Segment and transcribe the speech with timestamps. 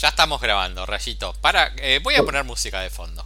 [0.00, 1.34] Ya estamos grabando, Rayito.
[1.42, 3.22] Para, eh, voy a poner música de fondo.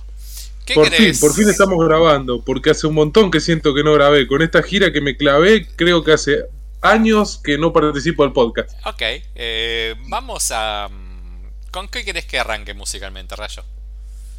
[0.67, 3.93] ¿Qué por fin, por fin estamos grabando, porque hace un montón que siento que no
[3.93, 4.27] grabé.
[4.27, 6.47] Con esta gira que me clavé, creo que hace
[6.81, 8.73] años que no participo del podcast.
[8.87, 9.03] Ok,
[9.37, 10.89] eh, vamos a...
[10.91, 13.63] Mm, ¿Con qué querés que arranque musicalmente, Rayo?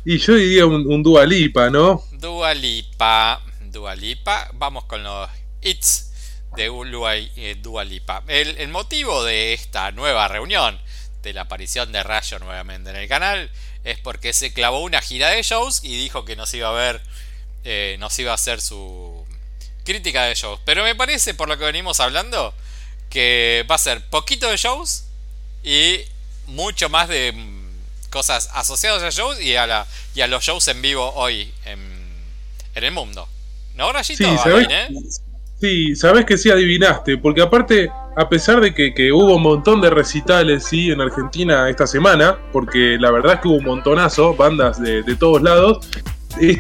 [0.04, 2.04] Y yo diría un, un Dualipa, ¿no?
[2.12, 4.50] Dualipa, Dualipa.
[4.56, 5.30] Vamos con los
[5.62, 6.12] hits
[6.58, 6.70] de
[7.38, 8.24] eh, Dualipa.
[8.28, 10.78] El, el motivo de esta nueva reunión
[11.26, 13.50] de la aparición de Rayo nuevamente en el canal
[13.84, 17.02] es porque se clavó una gira de shows y dijo que nos iba a ver,
[17.64, 19.26] eh, nos iba a hacer su
[19.84, 20.60] crítica de shows.
[20.66, 22.54] Pero me parece, por lo que venimos hablando,
[23.10, 25.06] que va a ser poquito de shows
[25.64, 26.00] y
[26.48, 30.68] mucho más de mm, cosas asociadas a shows y a, la, y a los shows
[30.68, 31.96] en vivo hoy en,
[32.76, 33.28] el mundo.
[33.76, 34.24] ¿No, Rayito?
[34.24, 34.68] Sí, ¿sabes?
[34.70, 34.88] ¿eh?
[35.60, 39.90] Sí, sabes que sí adivinaste, porque aparte a pesar de que, hubo un montón de
[39.90, 44.82] recitales sí, en Argentina esta semana, porque la verdad es que hubo un montonazo, bandas
[44.82, 45.90] de, todos lados,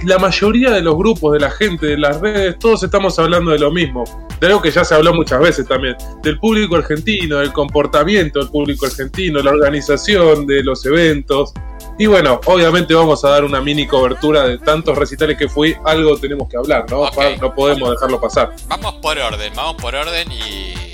[0.03, 3.59] la mayoría de los grupos, de la gente, de las redes, todos estamos hablando de
[3.59, 4.03] lo mismo.
[4.39, 5.95] De algo que ya se habló muchas veces también.
[6.21, 11.53] Del público argentino, del comportamiento del público argentino, la organización de los eventos.
[11.97, 15.73] Y bueno, obviamente vamos a dar una mini cobertura de tantos recitales que fui.
[15.85, 17.09] Algo tenemos que hablar, ¿no?
[17.41, 18.51] No podemos dejarlo pasar.
[18.67, 20.84] Vamos por orden, vamos por orden y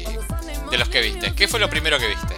[0.72, 1.34] de los que viste.
[1.36, 2.36] ¿Qué fue lo primero que viste?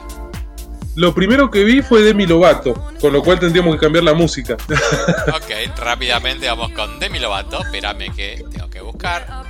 [0.95, 4.53] Lo primero que vi fue Demi Lovato, con lo cual tendríamos que cambiar la música.
[5.27, 7.63] ok, rápidamente vamos con Demi Lovato.
[7.63, 9.43] Espérame que tengo que buscar.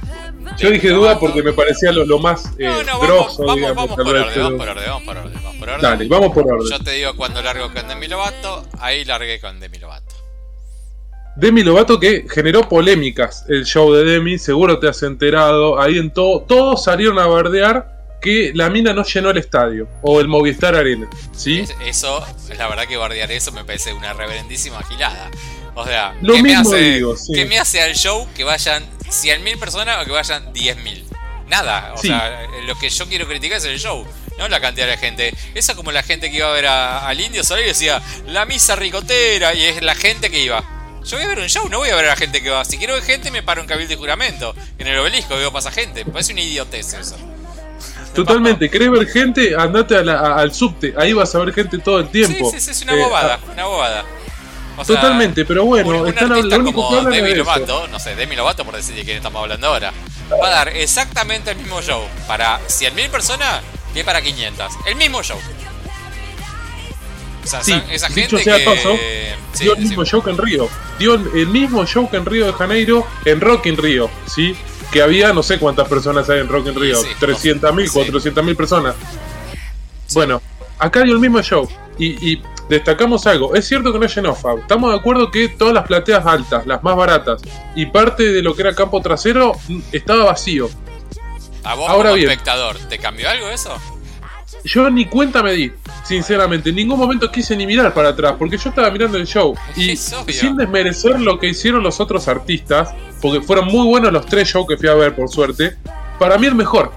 [0.58, 4.08] Yo dije duda porque me parecía lo, más eh, no, vamos, por orden, vamos por
[4.16, 5.82] orden, vamos por orden, vamos por orden.
[5.82, 6.70] Dale, vamos por orden.
[6.70, 10.16] Yo te digo cuando largo con Demi Lovato, ahí largué con Demi Lovato.
[11.36, 16.12] Demi Lovato que generó polémicas el show de Demi, seguro te has enterado, ahí en
[16.12, 17.93] todo, todos salieron a bardear
[18.24, 21.08] que la mina no llenó el estadio o el Movistar Arena.
[21.36, 21.66] ¿sí?
[21.86, 22.26] Eso,
[22.58, 25.30] la verdad que guardiar eso me parece una reverendísima gilada.
[25.76, 28.84] O sea, Lo ¿qué, mismo me hace, digo, ¿qué me hace al show que vayan
[29.06, 31.04] 100.000 personas o que vayan 10.000?
[31.50, 31.94] Nada.
[31.94, 34.08] O sea, lo que yo quiero criticar es el show.
[34.38, 35.34] No la cantidad de gente.
[35.54, 38.76] Esa como la gente que iba a ver al Indio Solar y decía la misa
[38.76, 40.64] ricotera y es la gente que iba.
[41.04, 42.64] Yo voy a ver un show, no voy a ver a la gente que va.
[42.64, 44.56] Si quiero ver gente, me paro en cabildo de juramento.
[44.80, 46.06] En el obelisco veo pasa gente.
[46.06, 47.18] Me parece una idiotez eso.
[48.14, 49.56] Totalmente, ¿querés ver gente?
[49.56, 52.50] Andate al subte, ahí vas a ver gente todo el tiempo.
[52.52, 54.06] Sí, sí, sí es una bobada, eh, una bobada.
[54.86, 59.04] totalmente, pero bueno, están hablando como Demi Lovato, no sé, Demi Lovato por decir de
[59.04, 59.92] quién estamos hablando ahora,
[60.32, 63.62] va a dar exactamente el mismo show para 100.000 personas
[63.94, 64.74] que para 500.
[64.88, 65.38] El mismo show.
[67.44, 69.36] O sea, sí, esa gente sea que...
[69.60, 70.70] dio el mismo show que en Río.
[70.98, 74.56] Dio el mismo show que en Río de Janeiro, en Rock in Río, ¿sí?
[74.94, 78.96] Que había, no sé cuántas personas hay en Rock in Rio, 300.000, 400.000 personas.
[80.14, 80.40] Bueno,
[80.78, 81.68] acá dio el mismo show
[81.98, 82.40] y,
[82.70, 83.56] destacamos algo.
[83.56, 84.60] Es cierto que no llenó Fab.
[84.60, 87.42] Estamos de acuerdo que todas las plateas altas, las más baratas
[87.76, 90.70] y parte de lo que era campo trasero mm, estaba vacío.
[91.64, 93.76] A vos Ahora como espectador, ¿te cambió algo eso?
[94.64, 96.70] Yo ni cuenta me di, sinceramente.
[96.70, 99.56] En ningún momento quise ni mirar para atrás, porque yo estaba mirando el show.
[99.76, 104.50] Y sin desmerecer lo que hicieron los otros artistas, porque fueron muy buenos los tres
[104.50, 105.78] shows que fui a ver, por suerte.
[106.20, 106.92] Para mí el mejor.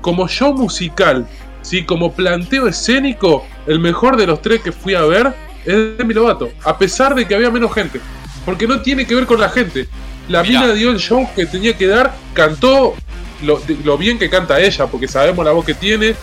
[0.00, 1.26] Como show musical,
[1.62, 1.84] ¿sí?
[1.84, 5.32] como planteo escénico, el mejor de los tres que fui a ver
[5.64, 6.50] es Demi Lovato.
[6.64, 8.00] A pesar de que había menos gente.
[8.44, 9.88] Porque no tiene que ver con la gente.
[10.28, 12.94] La mina dio el show que tenía que dar, cantó
[13.42, 16.14] lo, lo, bien que canta ella, porque sabemos la voz que tiene.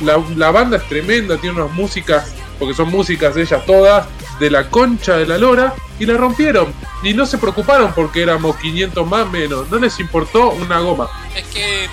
[0.00, 4.06] La, banda es tremenda, tiene unas músicas, porque son músicas de ellas todas,
[4.38, 6.72] de la concha de la lora y la rompieron.
[7.02, 9.70] Y no se preocuparon porque éramos 500 más menos.
[9.70, 11.08] No les importó una goma.
[11.34, 11.88] Es que,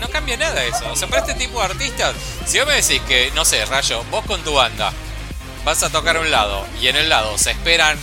[0.00, 0.84] no cambia nada eso.
[0.90, 4.02] O sea, para este tipo de artistas, si vos me decís que, no sé, Rayo,
[4.10, 4.92] vos con tu banda
[5.64, 7.96] vas a tocar un lado y en el lado se esperan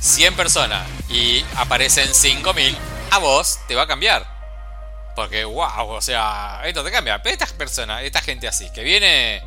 [0.00, 2.76] 100 personas y aparecen 5000,
[3.10, 4.31] a vos te va a cambiar.
[5.14, 7.22] Porque, wow, o sea, esto te cambia.
[7.22, 9.42] Pero esta persona, esta gente así, que viene,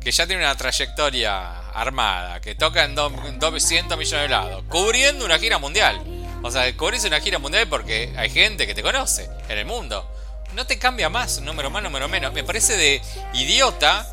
[0.00, 5.38] que ya tiene una trayectoria armada que toca en 200 millones de lados, cubriendo una
[5.38, 6.00] gira mundial.
[6.42, 10.08] O sea, cubrís una gira mundial porque hay gente que te conoce en el mundo.
[10.54, 12.32] No te cambia más, número más, número menos.
[12.32, 13.00] Me parece de
[13.32, 14.06] idiota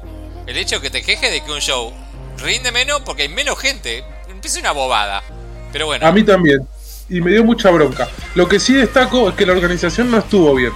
[0.46, 1.94] el hecho que te quejes de que un show
[2.38, 4.04] rinde menos porque hay menos gente.
[4.30, 5.24] Empieza una bobada.
[5.72, 6.06] Pero bueno.
[6.06, 6.68] A mí también.
[7.10, 8.08] Y me dio mucha bronca.
[8.36, 10.72] Lo que sí destaco es que la organización no estuvo bien.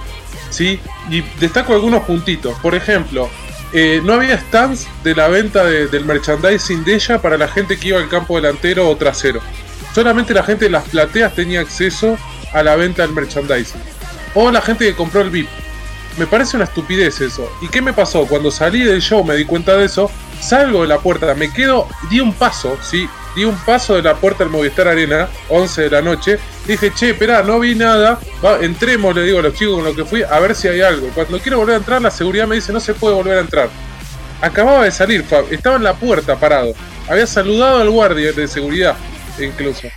[0.50, 0.80] ¿Sí?
[1.10, 2.58] Y destaco algunos puntitos.
[2.60, 3.28] Por ejemplo,
[3.72, 7.88] eh, no había stands de la venta del merchandising de ella para la gente que
[7.88, 9.40] iba al campo delantero o trasero.
[9.94, 12.16] Solamente la gente de las plateas tenía acceso
[12.52, 13.80] a la venta del merchandising.
[14.34, 15.48] O la gente que compró el VIP.
[16.18, 17.50] Me parece una estupidez eso.
[17.60, 18.26] ¿Y qué me pasó?
[18.26, 20.10] Cuando salí del show me di cuenta de eso.
[20.40, 23.08] salgo de la puerta, me quedo, di un paso, ¿sí?
[23.34, 26.38] Di un paso de la puerta del Movistar Arena, 11 de la noche.
[26.66, 28.18] Dije, che, espera, no vi nada.
[28.60, 31.08] entremos, le digo a los chicos con los que fui, a ver si hay algo.
[31.14, 33.68] Cuando quiero volver a entrar, la seguridad me dice, no se puede volver a entrar.
[34.40, 36.74] Acababa de salir, Fab, estaba en la puerta parado.
[37.08, 38.96] Había saludado al guardia de seguridad,
[39.38, 39.88] incluso.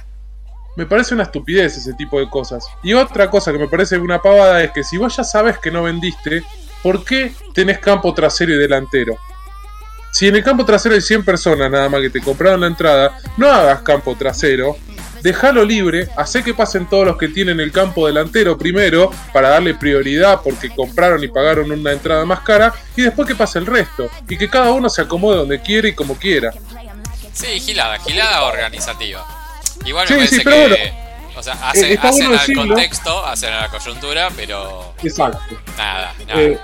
[0.76, 2.66] Me parece una estupidez ese tipo de cosas.
[2.84, 5.72] Y otra cosa que me parece una pavada es que si vos ya sabes que
[5.72, 6.44] no vendiste,
[6.84, 9.18] ¿por qué tenés campo trasero y delantero?
[10.12, 13.18] Si en el campo trasero hay 100 personas nada más que te compraron la entrada,
[13.38, 14.78] no hagas campo trasero,
[15.22, 19.76] déjalo libre, hace que pasen todos los que tienen el campo delantero primero para darle
[19.76, 24.10] prioridad porque compraron y pagaron una entrada más cara y después que pase el resto
[24.28, 26.54] y que cada uno se acomode donde quiere y como quiera.
[27.34, 29.26] Sí, gilada, gilada organizativa.
[29.86, 30.94] Igual me parece que.
[31.36, 34.96] o sea, eh, hacen al contexto, hacen a la coyuntura, pero.
[35.04, 35.40] Exacto.
[35.78, 36.42] Nada, nada.
[36.42, 36.60] Eh,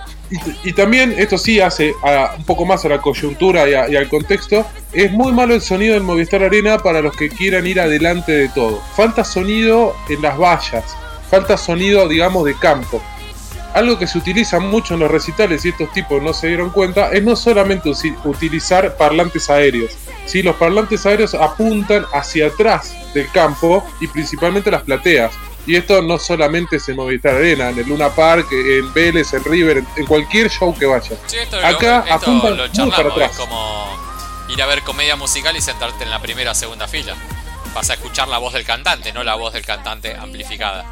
[0.63, 1.93] y, también esto sí hace
[2.37, 4.65] un poco más a la coyuntura y, al contexto.
[4.91, 8.49] Es muy malo el sonido del Movistar Arena para los que quieran ir adelante de
[8.49, 8.81] todo.
[8.95, 10.95] Falta sonido en las vallas.
[11.29, 13.01] Falta sonido, digamos, de campo.
[13.73, 17.11] Algo que se utiliza mucho en los recitales y estos tipos no se dieron cuenta
[17.11, 17.91] es no solamente
[18.23, 19.97] utilizar parlantes aéreos.
[20.25, 20.43] ¿sí?
[20.43, 25.33] Los parlantes aéreos apuntan hacia atrás del campo y principalmente las plateas.
[25.65, 29.43] Y esto no solamente es en Movistar Arena, en el Luna Park, en Vélez, en
[29.45, 31.15] River, en, cualquier show que vaya.
[31.63, 33.31] Acá apuntan muy para atrás.
[33.31, 33.97] Es como
[34.49, 37.15] ir a ver comedia musical y sentarte en la primera o segunda fila.
[37.73, 40.85] Vas a escuchar la voz del cantante, no la voz del cantante amplificada.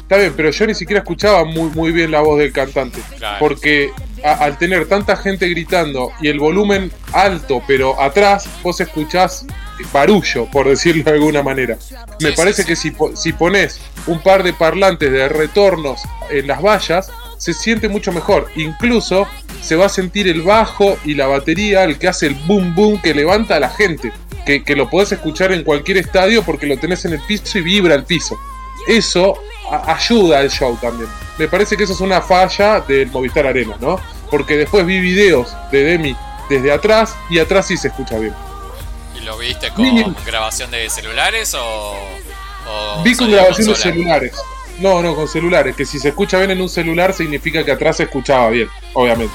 [0.00, 3.00] Está bien, pero yo ni siquiera escuchaba muy, muy bien la voz del cantante.
[3.38, 3.92] Porque
[4.24, 9.46] al tener tanta gente gritando y el volumen alto, pero atrás, vos escuchás
[9.92, 11.76] barullo, por decirlo de alguna manera.
[12.20, 16.00] Me parece que si, si pones un par de parlantes de retornos
[16.30, 18.48] en las vallas, se siente mucho mejor.
[18.56, 19.26] Incluso
[19.60, 23.00] se va a sentir el bajo y la batería, el que hace el boom boom
[23.00, 24.12] que levanta a la gente.
[24.46, 27.62] Que, que lo podés escuchar en cualquier estadio porque lo tenés en el piso y
[27.62, 28.38] vibra el piso.
[28.86, 29.38] Eso
[29.70, 31.08] ayuda al show también.
[31.38, 33.98] Me parece que eso es una falla del Movistar Arena, ¿no?
[34.30, 36.16] Porque después vi videos de Demi
[36.48, 38.34] desde atrás y atrás sí se escucha bien.
[39.16, 41.96] ¿Y lo viste con grabación de celulares o.?
[43.04, 44.34] vi con grabación de celulares.
[44.78, 45.76] No, no, con celulares.
[45.76, 49.34] Que si se escucha bien en un celular significa que atrás se escuchaba bien, obviamente.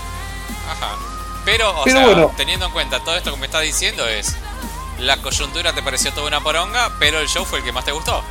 [0.69, 0.95] Ajá.
[1.45, 4.35] Pero, o sea, teniendo en cuenta todo esto que me estás diciendo es.
[4.99, 7.91] La coyuntura te pareció toda una poronga, pero el show fue el que más te
[7.91, 8.23] gustó.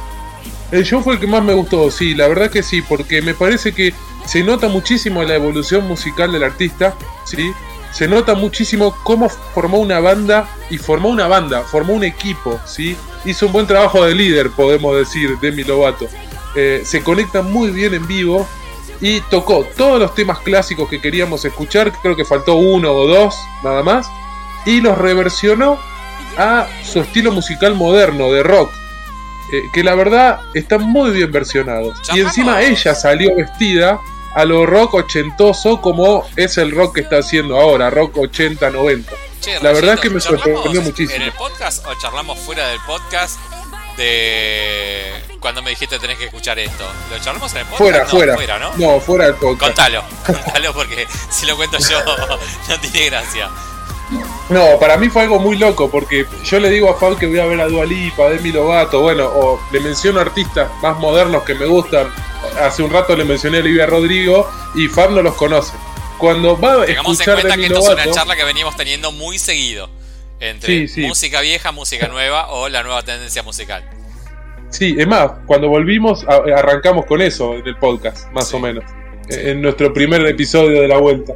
[0.72, 3.34] El show fue el que más me gustó, sí, la verdad que sí, porque me
[3.34, 3.94] parece que
[4.26, 7.52] se nota muchísimo la evolución musical del artista, ¿sí?
[7.96, 12.94] Se nota muchísimo cómo formó una banda y formó una banda, formó un equipo, ¿sí?
[13.24, 16.06] Hizo un buen trabajo de líder, podemos decir, Demi Lovato.
[16.54, 18.46] Eh, se conecta muy bien en vivo
[19.00, 23.34] y tocó todos los temas clásicos que queríamos escuchar, creo que faltó uno o dos,
[23.64, 24.06] nada más,
[24.66, 25.78] y los reversionó
[26.36, 28.70] a su estilo musical moderno de rock,
[29.54, 31.98] eh, que la verdad están muy bien versionados.
[32.14, 33.98] Y encima ella salió vestida
[34.36, 39.06] a lo rock ochentoso como es el rock que está haciendo ahora, rock 80-90.
[39.62, 41.16] La verdad es que me sorprendió muchísimo.
[41.16, 43.40] ¿En el podcast o charlamos fuera del podcast
[43.96, 45.10] de
[45.40, 46.84] cuando me dijiste tenés que escuchar esto?
[47.10, 47.80] ¿Lo charlamos en el podcast?
[47.80, 48.34] Fuera, fuera.
[48.34, 48.76] fuera ¿no?
[48.76, 49.74] no, fuera del podcast.
[49.74, 51.98] Contalo, contalo porque si lo cuento yo
[52.68, 53.48] no tiene gracia.
[54.48, 57.40] No, para mí fue algo muy loco porque yo le digo a Fab que voy
[57.40, 61.54] a ver a Dualipa, a Demi Lovato, bueno, o le menciono artistas más modernos que
[61.54, 62.06] me gustan.
[62.60, 65.72] Hace un rato le mencioné a Olivia Rodrigo y Fab no los conoce.
[66.18, 69.10] Cuando va a Tengamos escuchar en cuenta que esto es una charla que venimos teniendo
[69.10, 69.90] muy seguido
[70.38, 73.84] entre música vieja, música nueva o la nueva tendencia musical.
[74.70, 78.84] Sí, es más, cuando volvimos arrancamos con eso en el podcast, más o menos,
[79.28, 81.34] en nuestro primer episodio de la vuelta.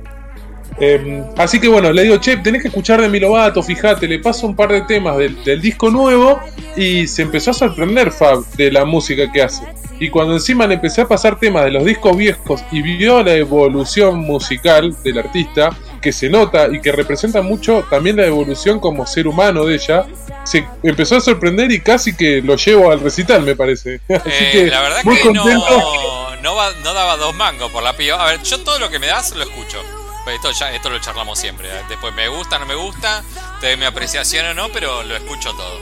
[0.81, 4.19] Em, así que bueno, le digo, che, tenés que escuchar de mi Lovato, fíjate, le
[4.19, 6.41] paso un par de temas del, disco nuevo
[6.75, 9.63] y se empezó a sorprender Fab de la música que hace.
[9.99, 13.35] Y cuando encima le empecé a pasar temas de los discos viejos y vio la
[13.35, 19.07] evolución musical del artista, que se nota y que representa mucho también la evolución como
[19.07, 20.07] ser humano de ella,
[20.45, 24.01] se empezó a sorprender y casi que lo llevo al recital, me parece.
[24.09, 25.45] Así eh, que, la verdad que No,
[26.43, 28.19] no, no, daba dos mangos por la pío.
[28.19, 30.00] A ver, yo todo lo que me das lo escucho.
[30.35, 31.69] Esto, esto lo charlamos siempre.
[31.69, 31.83] ¿eh?
[31.89, 33.23] Después me gusta, no me gusta,
[33.61, 35.81] te mi apreciación o no, pero lo escucho todo.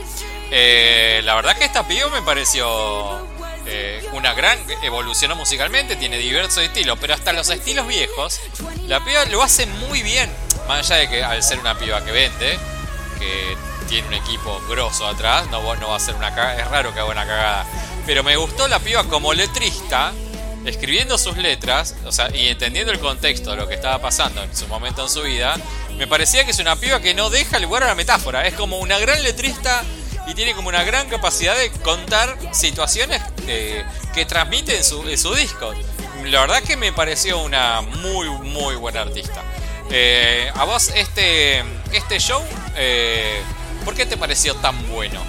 [0.51, 3.19] Eh, la verdad que esta piba me pareció
[3.65, 8.39] eh, una gran evolución musicalmente, tiene diversos estilos, pero hasta los estilos viejos,
[8.87, 10.31] la piba lo hace muy bien.
[10.67, 12.59] Más allá de que al ser una piba que vende,
[13.19, 16.93] que tiene un equipo grosso atrás, no, no va a ser una cagada, es raro
[16.93, 17.65] que haga una cagada.
[18.05, 20.13] Pero me gustó la piba como letrista,
[20.65, 24.55] escribiendo sus letras, o sea, y entendiendo el contexto de lo que estaba pasando en
[24.55, 25.55] su momento en su vida,
[25.97, 28.47] Me parecía que es una piba que no deja lugar a la metáfora.
[28.47, 29.83] Es como una gran letrista
[30.27, 35.03] y tiene como una gran capacidad de contar situaciones eh, que transmite en su,
[35.35, 35.73] disco.
[36.23, 39.43] La verdad que me pareció una muy, muy buena artista.
[39.91, 42.41] Eh, a vos este, este show,
[42.77, 43.41] eh,
[43.83, 45.21] ¿por qué te pareció tan bueno?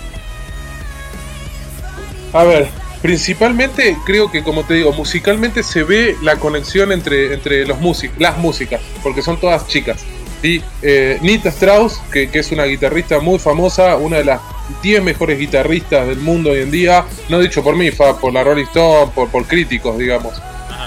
[2.33, 2.71] A ver,
[3.03, 7.79] principalmente creo que como te digo, musicalmente se ve la conexión entre, entre los
[8.19, 10.05] las músicas, porque son todas chicas.
[10.43, 14.41] Y eh, Nita Strauss, que, es una guitarrista muy famosa, una de las
[14.83, 18.65] 10 mejores guitarristas del mundo hoy en día, no dicho por mí, por la Rolling
[18.65, 20.41] Stone, por, por críticos, digamos.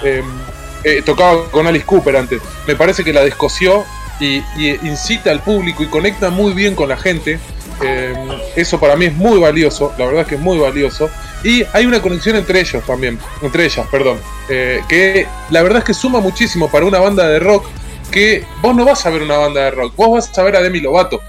[0.04, 0.26] Em,
[0.84, 2.42] eh, tocaba con Alice Cooper antes.
[2.68, 3.86] Me parece que la descoció
[4.20, 4.42] y,
[4.84, 7.40] incita al público y conecta muy bien con la gente.
[7.82, 11.10] Em, eso para mí es muy valioso, la verdad es que es muy valioso.
[11.44, 14.18] Y hay una conexión entre ellos también, entre ellas, perdón,
[14.50, 17.66] eh, que la verdad es que suma muchísimo para una banda de rock
[18.12, 20.62] que vos no vas a ver una banda de rock, vos vas a ver a
[20.62, 21.22] Demi Lovato,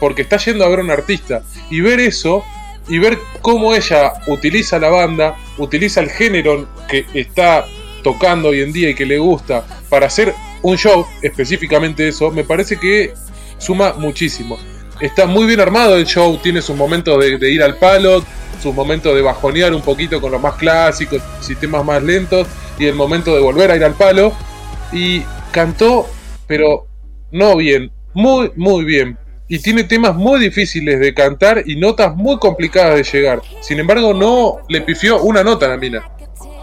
[0.00, 1.42] porque está yendo a ver a un artista.
[1.70, 2.44] Y ver eso,
[2.88, 7.66] y ver cómo ella utiliza la banda, utiliza el género que está
[8.02, 12.44] tocando hoy en día y que le gusta para hacer un show, específicamente eso, me
[12.44, 13.12] parece que
[13.58, 14.58] suma muchísimo.
[15.00, 18.24] Está muy bien armado el show, tiene sus momentos de, ir al palo,
[18.60, 22.46] sus momentos de bajonear un poquito con los más clásicos, sistemas más lentos,
[22.78, 24.32] y el momento de volver a ir al palo.
[24.92, 26.06] Y cantó
[26.50, 26.88] pero
[27.30, 29.16] no bien, muy, muy bien.
[29.46, 33.40] Y tiene temas muy difíciles de cantar y notas muy complicadas de llegar.
[33.60, 36.10] Sin embargo, no le pifió una nota a la mina.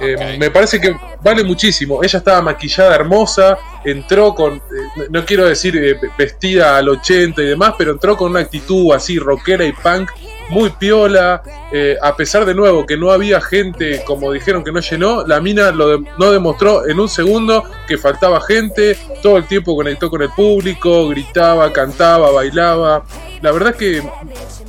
[0.02, 2.04] Eh, me parece que vale muchísimo.
[2.04, 7.46] Ella estaba maquillada hermosa, entró con, eh, no quiero decir eh, vestida al 80 y
[7.46, 10.10] demás, pero entró con una actitud así rockera y punk
[10.50, 14.80] muy piola, eh, a pesar de nuevo que no había gente, como dijeron que no
[14.80, 19.76] llenó, la mina lo no demostró en un segundo que faltaba gente, todo el tiempo
[19.76, 23.04] conectó con el público, gritaba, cantaba, bailaba.
[23.42, 24.02] La verdad que,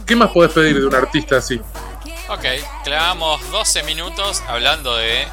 [0.07, 1.61] ¿qué más podés pedir de un artista así?
[2.29, 2.45] Ok,
[2.85, 5.27] clavamos 12 minutos hablando de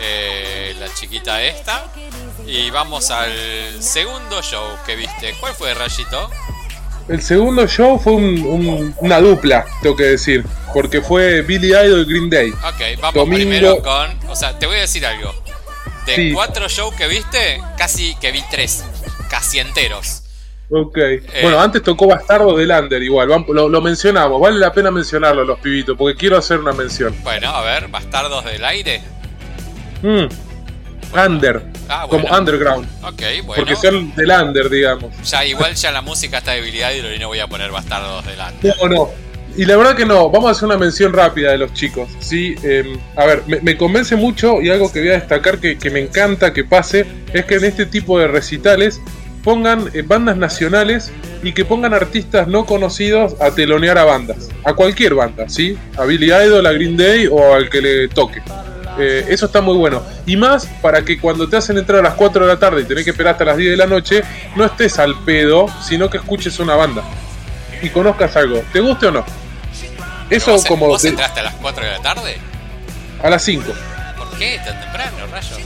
[0.00, 1.84] eh, la chiquita esta.
[2.46, 5.34] Y vamos al segundo show que viste.
[5.38, 6.30] ¿Cuál fue, Rayito?
[7.10, 12.30] El segundo show fue una dupla, tengo que decir, porque fue Billy Idol y Green
[12.30, 12.50] Day.
[12.50, 14.30] Ok, vamos primero con.
[14.30, 15.34] O sea, te voy a decir algo.
[16.06, 18.84] De cuatro shows que viste, casi que vi tres,
[19.28, 20.22] casi enteros.
[20.70, 20.98] Ok.
[20.98, 25.58] Eh, bueno, antes tocó Bastardo de Lander igual, lo, mencionamos, vale la pena mencionarlo los
[25.58, 27.12] pibitos, porque quiero hacer una mención.
[27.24, 29.02] Bueno, a ver, Bastardos del Aire.
[30.02, 30.26] Mm.
[31.12, 31.62] Under.
[31.88, 32.88] Ah, como underground.
[33.02, 33.64] Ok, bueno.
[33.64, 35.10] Porque son del under, digamos.
[35.28, 38.76] Ya, igual ya la música está debilidad y no voy a poner bastardos del under.
[38.80, 39.30] No, no.
[39.56, 42.08] Y la verdad que no, vamos a hacer una mención rápida de los chicos.
[42.20, 42.54] ¿sí?
[42.62, 46.52] Em, a ver, me, convence mucho y algo que voy a destacar que, me encanta
[46.52, 49.00] que pase es que en este tipo de recitales
[49.42, 51.10] pongan eh, bandas nacionales
[51.42, 54.48] y que pongan artistas no conocidos a telonear a bandas.
[54.64, 55.76] A cualquier banda, ¿sí?
[55.96, 58.42] A Billy Idol, a Green Day o al que le toque.
[59.00, 60.02] Eh, eso está muy bueno.
[60.26, 62.84] Y más para que cuando te hacen entrar a las 4 de la tarde y
[62.84, 64.22] tenés que esperar hasta las 10 de la noche,
[64.56, 67.02] no estés al pedo, sino que escuches una banda
[67.82, 69.24] y conozcas algo, ¿te guste o no?
[70.28, 70.86] Eso como.
[70.86, 72.38] ¿Vos entraste a las 4 de la tarde?
[73.22, 73.72] A las 5.
[74.16, 75.56] ¿Por qué tan temprano, rayo?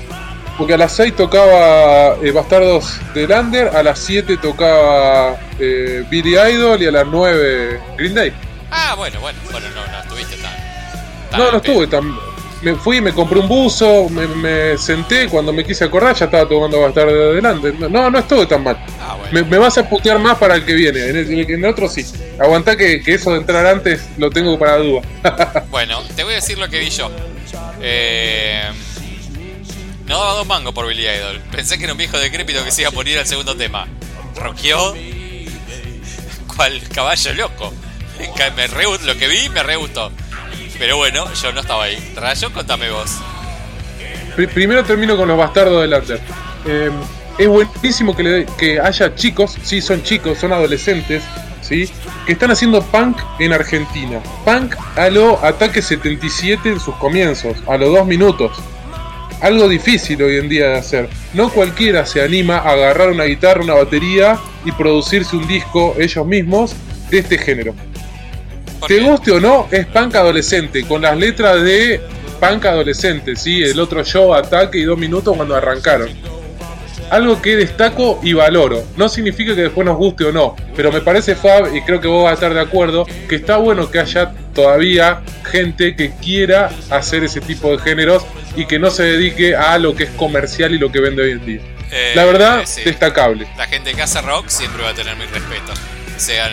[0.57, 6.37] Porque a las 6 tocaba eh, Bastardos de Lander, a las 7 tocaba eh, Billy
[6.37, 8.33] Idol y a las 9 Green Day.
[8.71, 11.39] Ah, bueno, bueno, bueno, no, no estuviste tan.
[11.39, 12.17] no, no estuve tan
[12.65, 16.81] me fui, me compré un buzo, me, senté, cuando me quise acordar ya estaba tomando
[16.81, 17.75] bastardo de adelante.
[17.79, 18.79] No, no estuve tan mal.
[19.01, 22.05] Ah, me, vas a putear más para el que viene, en el, otro sí.
[22.39, 25.03] Aguantá que, eso de entrar antes lo tengo para duda.
[25.71, 27.11] bueno, te voy a decir lo que vi yo.
[27.81, 28.71] Eh,
[30.07, 31.41] no daba dos mangos por Billy Idol.
[31.51, 33.87] Pensé que era un viejo decrépito que se iba a poner al segundo tema.
[34.37, 34.95] Roqueó
[36.57, 37.73] cual caballo loco.
[38.57, 40.13] Me lo que vi me re gustó.
[40.79, 42.13] Pero bueno, yo no estaba ahí.
[42.17, 43.19] Rayo, contame vos.
[44.53, 46.21] Primero termino con los bastardos del Under.
[46.67, 46.91] Eh,
[47.39, 51.23] es buenísimo que, que haya chicos, sí, son chicos, son adolescentes,
[51.61, 51.89] ¿sí?
[52.27, 54.21] que están haciendo punk en Argentina.
[54.45, 58.57] Punk a lo Ataque 77 en sus comienzos, a los dos minutos.
[59.41, 61.09] Algo difícil hoy en día de hacer.
[61.35, 66.27] No cualquiera se anima a agarrar una guitarra, una batería y producirse un disco ellos
[66.27, 66.75] mismos
[67.11, 67.75] de este género.
[68.87, 72.01] Te guste o no, es punk adolescente, con las letras de
[72.41, 73.63] punk adolescente, ¿sí?
[73.63, 76.09] El otro show, ataque y dos minutos cuando arrancaron.
[77.11, 78.83] Algo que destaco y valoro.
[78.97, 82.09] No significa que después nos guste o no, pero me parece, Fab, y creo que
[82.09, 86.71] vos vas a estar de acuerdo, que está bueno que haya todavía gente que quiera
[86.91, 88.25] hacer ese tipo de géneros
[88.57, 91.31] y que no se dedique a lo que es comercial y lo que vende hoy
[91.33, 91.61] en día.
[92.15, 93.47] la verdad, destacable.
[93.57, 95.73] La gente que hace rock siempre va a tener mi respeto.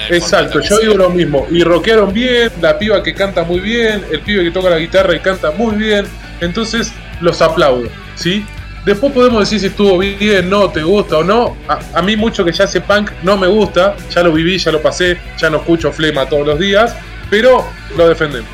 [0.10, 1.48] Exacto, yo digo lo mismo.
[1.50, 5.16] Y rockearon bien, la piba que canta muy bien, el pibe que toca la guitarra
[5.16, 6.06] y canta muy bien.
[6.40, 6.92] Entonces,
[7.22, 8.46] los aplaudo, ¿sí?
[8.86, 11.56] Después podemos decir si estuvo bien, no, te gusta o no.
[11.68, 14.82] A, mí mucho que ya hace punk no me gusta, ya lo viví, ya lo
[14.82, 16.96] pasé, ya no escucho flema todos los días,
[17.30, 17.64] pero
[17.96, 18.50] lo defendemos.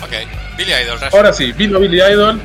[0.00, 0.12] Ok,
[0.56, 0.98] Billy Idol.
[1.12, 2.40] Ahora sí, vino Billy Idol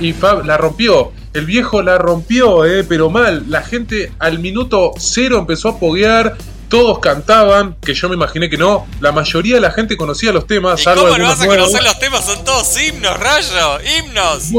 [0.00, 1.12] y Fab la rompió.
[1.34, 3.44] El viejo la rompió, eh, pero mal.
[3.48, 6.36] La gente al minuto cero empezó a poguear,
[6.68, 8.86] todos cantaban, que yo me imaginé que no.
[9.00, 10.80] La mayoría de la gente conocía los temas.
[10.80, 12.24] ¿Y ¿Cómo no vas a conocer los temas?
[12.24, 14.50] Son todos himnos, rayo, himnos.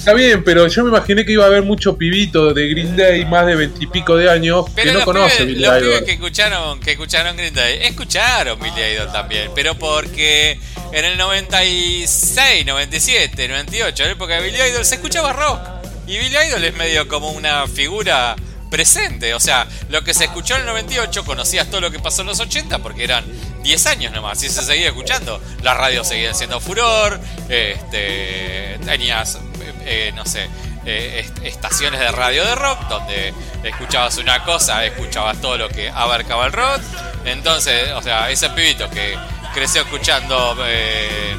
[0.00, 3.26] Está bien, pero yo me imaginé que iba a haber mucho pibito de Green Day,
[3.26, 7.36] más de veintipico de años, que no conoce Billy Los pibes que escucharon, que escucharon
[7.36, 10.58] Green Day, escucharon Billy Idol también, pero porque
[10.92, 15.60] en el 96, 97, 98, en la época de Billy Idol, se escuchaba rock.
[16.06, 18.36] Y Billy Idol es medio como una figura
[18.70, 19.34] presente.
[19.34, 22.28] O sea, lo que se escuchó en el 98, conocías todo lo que pasó en
[22.28, 23.24] los 80 porque eran
[23.62, 25.40] 10 años nomás y se seguía escuchando.
[25.62, 29.38] Las radios seguían siendo furor, este, tenías,
[29.84, 30.48] eh, no sé,
[30.86, 33.34] eh, estaciones de radio de rock donde
[33.64, 36.80] escuchabas una cosa, escuchabas todo lo que abarcaba el rock.
[37.24, 39.16] Entonces, o sea, ese pibito que
[39.52, 40.56] creció escuchando...
[40.64, 41.36] Eh,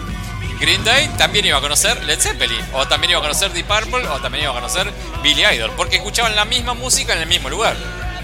[0.62, 4.08] Green Day también iba a conocer Led Zeppelin, o también iba a conocer Deep Purple,
[4.08, 4.88] o también iba a conocer
[5.24, 7.76] Billy Idol, porque escuchaban la misma música en el mismo lugar.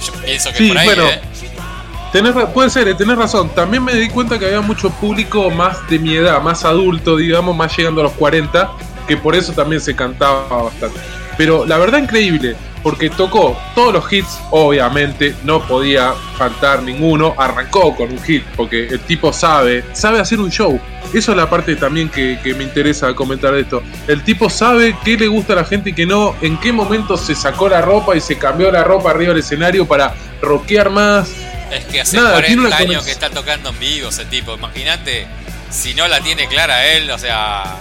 [0.05, 0.89] Yo pienso que por ahí.
[0.89, 2.47] ¿eh?
[2.53, 3.49] puede ser, eh, tenés razón.
[3.49, 7.55] También me di cuenta que había mucho público más de mi edad, más adulto, digamos,
[7.55, 8.71] más llegando a los 40,
[9.07, 10.99] que por eso también se cantaba bastante.
[11.37, 17.93] Pero la verdad, increíble porque tocó todos los hits, obviamente no podía faltar ninguno, arrancó
[17.93, 20.79] con un hit, porque el tipo sabe, sabe hacer un show.
[21.13, 23.83] Eso es la parte también que, me interesa comentar de esto.
[24.07, 27.17] El tipo sabe qué le gusta a la gente y qué no, en qué momento
[27.17, 31.29] se sacó la ropa y se cambió la ropa arriba del escenario para rockear más.
[31.71, 35.27] Es que hace 40 años que está tocando en vivo ese tipo, imagínate
[35.69, 37.75] si no la tiene clara él, o sea,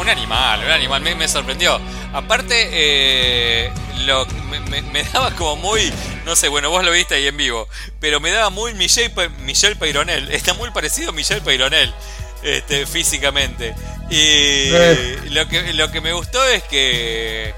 [0.00, 1.80] un animal, un animal, me, me sorprendió.
[2.12, 3.72] Aparte, eh,
[4.04, 4.26] lo,
[4.70, 5.92] me, daba como muy,
[6.24, 7.68] no sé, bueno, vos lo viste ahí en vivo,
[8.00, 10.30] pero me daba muy Michelle, Michelle Peyronel.
[10.30, 11.92] Está muy parecido a Michelle Peyronel
[12.42, 13.74] este, físicamente.
[14.10, 15.18] Y eh.
[15.30, 17.54] lo, que, lo que me gustó es que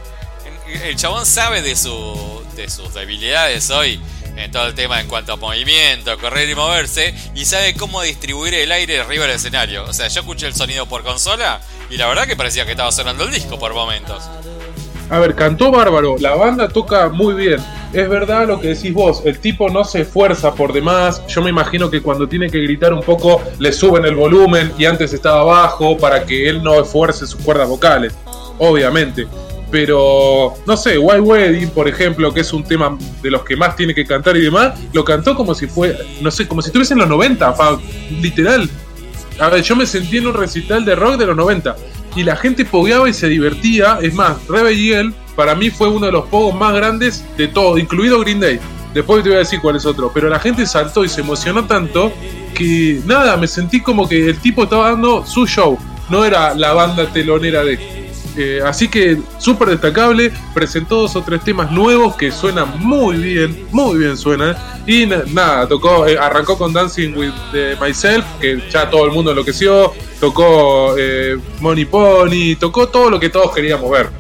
[0.84, 4.00] el chabón sabe de, su, de sus debilidades hoy
[4.36, 8.54] en todo el tema en cuanto a movimiento, correr y moverse, y sabe cómo distribuir
[8.54, 9.84] el aire arriba del escenario.
[9.84, 12.92] O sea, yo escuché el sonido por consola y la verdad que parecía que estaba
[12.92, 14.22] sonando el disco por momentos.
[15.08, 17.60] A ver, cantó bárbaro, la banda toca muy bien.
[17.92, 21.24] Es verdad lo que decís vos, el tipo no se esfuerza por demás.
[21.28, 24.84] Yo me imagino que cuando tiene que gritar un poco le suben el volumen y
[24.84, 28.14] antes estaba bajo para que él no esfuerce sus cuerdas vocales,
[28.58, 29.28] obviamente.
[29.70, 33.74] Pero, no sé, White Wedding, por ejemplo, que es un tema de los que más
[33.74, 36.94] tiene que cantar y demás, lo cantó como si fue, no sé, como si estuviese
[36.94, 37.54] en los 90,
[38.20, 38.70] literal.
[39.40, 41.76] A ver, yo me sentí en un recital de rock de los 90
[42.14, 43.98] y la gente pogueaba y se divertía.
[44.00, 48.18] Es más, Rebel para mí fue uno de los pogos más grandes de todo, incluido
[48.20, 48.58] Green Day.
[48.94, 50.10] Después te voy a decir cuál es otro.
[50.14, 52.10] Pero la gente saltó y se emocionó tanto
[52.54, 55.78] que nada, me sentí como que el tipo estaba dando su show.
[56.08, 58.05] No era la banda telonera de.
[58.36, 63.66] Eh, así que súper destacable, presentó dos o tres temas nuevos que suenan muy bien,
[63.72, 64.56] muy bien suenan.
[64.86, 69.30] Y nada, tocó, eh, arrancó con Dancing with eh, Myself, que ya todo el mundo
[69.30, 70.94] enloqueció, tocó
[71.60, 74.10] Money Pony, tocó todo lo que todos queríamos ver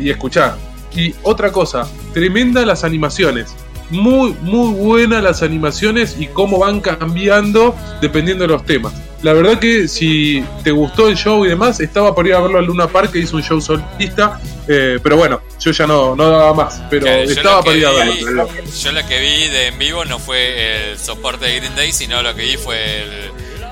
[0.00, 0.56] y escuchar.
[0.94, 3.54] Y otra cosa, tremenda las animaciones.
[3.90, 9.09] Muy, muy buenas las animaciones y cómo van cambiando dependiendo de los temas.
[9.22, 12.58] La verdad que si te gustó el show y demás, estaba por ir a verlo
[12.58, 14.40] a Luna Park, que hizo un show solista.
[14.66, 16.80] Eh, pero bueno, yo ya no, no daba más.
[16.88, 18.48] Pero estaba por ir a verlo.
[18.82, 22.22] Yo lo que vi de en vivo no fue el soporte de Green Day, sino
[22.22, 23.04] lo que vi fue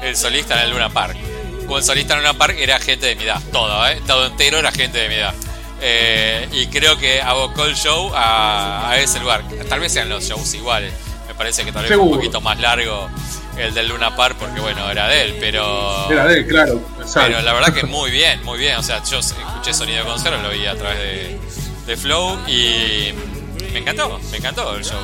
[0.02, 1.16] el, solista en el Luna Park.
[1.60, 4.02] Como el solista en Luna Park era gente de mi edad, todo, ¿eh?
[4.06, 5.34] todo entero era gente de mi edad.
[5.80, 9.44] Eh, y creo que abocó el show a, ese lugar.
[9.68, 10.92] Tal vez sean los shows iguales.
[11.26, 13.08] Me parece que tal vez un poquito más largo
[13.58, 16.10] el del Luna Park porque bueno, era de él, pero...
[16.10, 16.80] Era de él, claro.
[17.14, 18.76] Pero la verdad que muy bien, muy bien.
[18.76, 20.98] O sea, yo escuché sonido de concierto, lo vi a través
[21.86, 23.14] de, Flow y
[23.72, 25.00] me encantó, me encantó el show.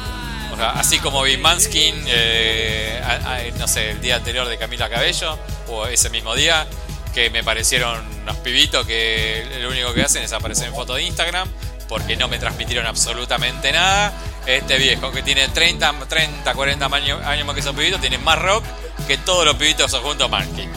[0.53, 5.39] O sea, así como vi Manskin, eh, no sé, el día anterior de Camila Cabello,
[5.69, 6.67] o ese mismo día,
[7.15, 11.05] que me parecieron unos pibitos que lo único que hacen es aparecer en foto de
[11.05, 11.49] Instagram,
[11.89, 14.13] porque no me transmitieron absolutamente nada
[14.47, 18.63] este viejo que tiene 30, 30 40 años, más que esos pibitos, tiene más rock
[19.07, 20.69] que todos los pibitos juntos Monkey.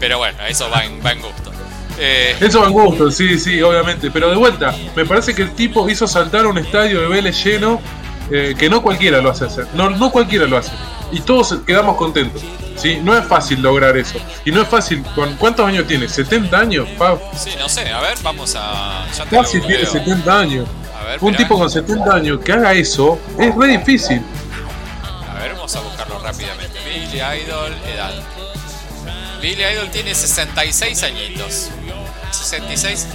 [0.00, 1.52] Pero bueno, eso va en, va gusto.
[1.98, 4.10] Eh, Eso va en gusto, sí, sí, obviamente.
[4.10, 7.80] Pero de vuelta, me parece que el tipo hizo saltar un estadio de Vélez lleno
[8.30, 9.66] eh, que no cualquiera lo hace hacer.
[9.74, 10.72] No cualquiera lo hace.
[11.12, 12.42] Y todos quedamos contentos.
[12.76, 12.96] ¿Sí?
[13.02, 14.18] No es fácil lograr eso.
[14.44, 15.02] Y no es fácil.
[15.14, 16.06] ¿con ¿Cuántos años tiene?
[16.06, 16.88] ¿70 años?
[17.36, 17.90] Sí, no sé.
[17.90, 19.06] A ver, vamos a.
[19.30, 20.68] Casi tiene 70 años.
[21.20, 24.22] un tipo con 70 años que haga eso es re difícil.
[25.28, 26.78] A ver, vamos a buscarlo rápidamente.
[26.84, 28.12] Billy Idol, edad.
[29.40, 31.70] Billy Idol tiene 66 añitos.
[32.30, 33.08] 66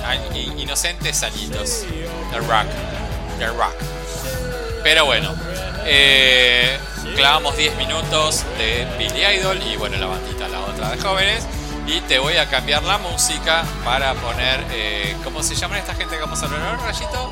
[0.57, 1.85] inocentes añitos.
[2.31, 2.67] The Rock.
[3.39, 3.73] The Rock.
[4.83, 5.35] Pero bueno,
[5.85, 6.77] eh,
[7.19, 11.45] clavamos 10 minutos de Billy Idol y bueno, la bandita, la otra de jóvenes.
[11.85, 14.63] Y te voy a cambiar la música para poner.
[14.71, 17.29] Eh, ¿Cómo se llama esta gente que vamos a hablar Rayito?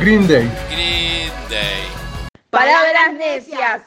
[0.00, 0.50] Green Day.
[0.70, 1.82] Green Day.
[2.48, 3.82] Palabras necias.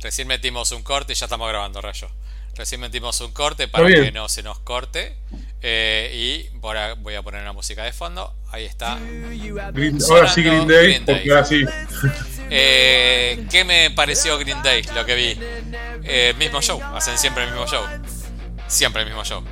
[0.00, 2.10] Recién metimos un corte y ya estamos grabando, Rayo.
[2.54, 5.16] Recién metimos un corte para que no se nos corte.
[5.62, 8.34] Eh, y voy a poner una música de fondo.
[8.52, 8.98] Ahí está.
[10.10, 11.02] ahora sí Green Day,
[12.50, 14.82] eh, ¿Qué me pareció Green Day?
[14.94, 15.40] Lo que vi.
[16.02, 16.80] Eh, mismo show.
[16.94, 17.84] Hacen siempre el mismo show.
[18.66, 19.44] Siempre el mismo show.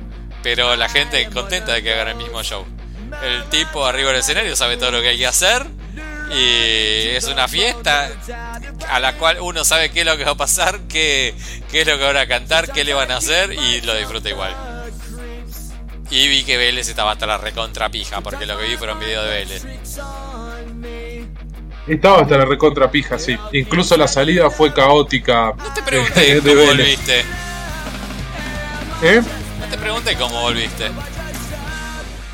[0.43, 2.65] Pero la gente contenta de que hagan el mismo show.
[3.23, 5.65] El tipo arriba del escenario sabe todo lo que hay que hacer.
[6.31, 8.11] Y es una fiesta
[8.89, 11.33] a la cual uno sabe qué es lo que va a pasar, qué,
[11.71, 14.29] qué es lo que van a cantar, qué le van a hacer y lo disfruta
[14.29, 14.55] igual.
[16.11, 19.25] Y vi que Vélez estaba hasta la recontra pija, porque lo que vi fueron videos
[19.25, 19.63] de Vélez.
[21.89, 23.37] Estaba hasta la recontra pija, sí.
[23.51, 25.53] Incluso la salida fue caótica.
[25.57, 27.19] No te pregunté eh, cómo volviste.
[29.01, 29.21] ¿Eh?
[29.59, 30.85] No te pregunté cómo volviste.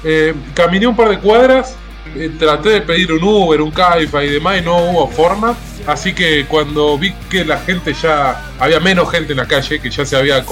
[0.03, 1.75] Eh, caminé un par de cuadras
[2.15, 5.55] eh, traté de pedir un Uber, un Cabify y demás y no hubo forma.
[5.85, 9.89] Así que cuando vi que la gente ya había menos gente en la calle, que
[9.89, 10.43] ya se había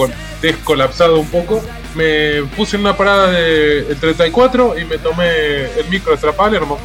[0.42, 1.62] descolapsado un poco,
[1.94, 6.78] me puse en una parada de 34 y me tomé el micro hasta Palermo.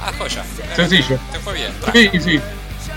[0.00, 0.44] Ah, joya.
[0.74, 1.18] Sencillo.
[1.32, 1.72] Te fue bien.
[1.92, 2.40] Sí, sí.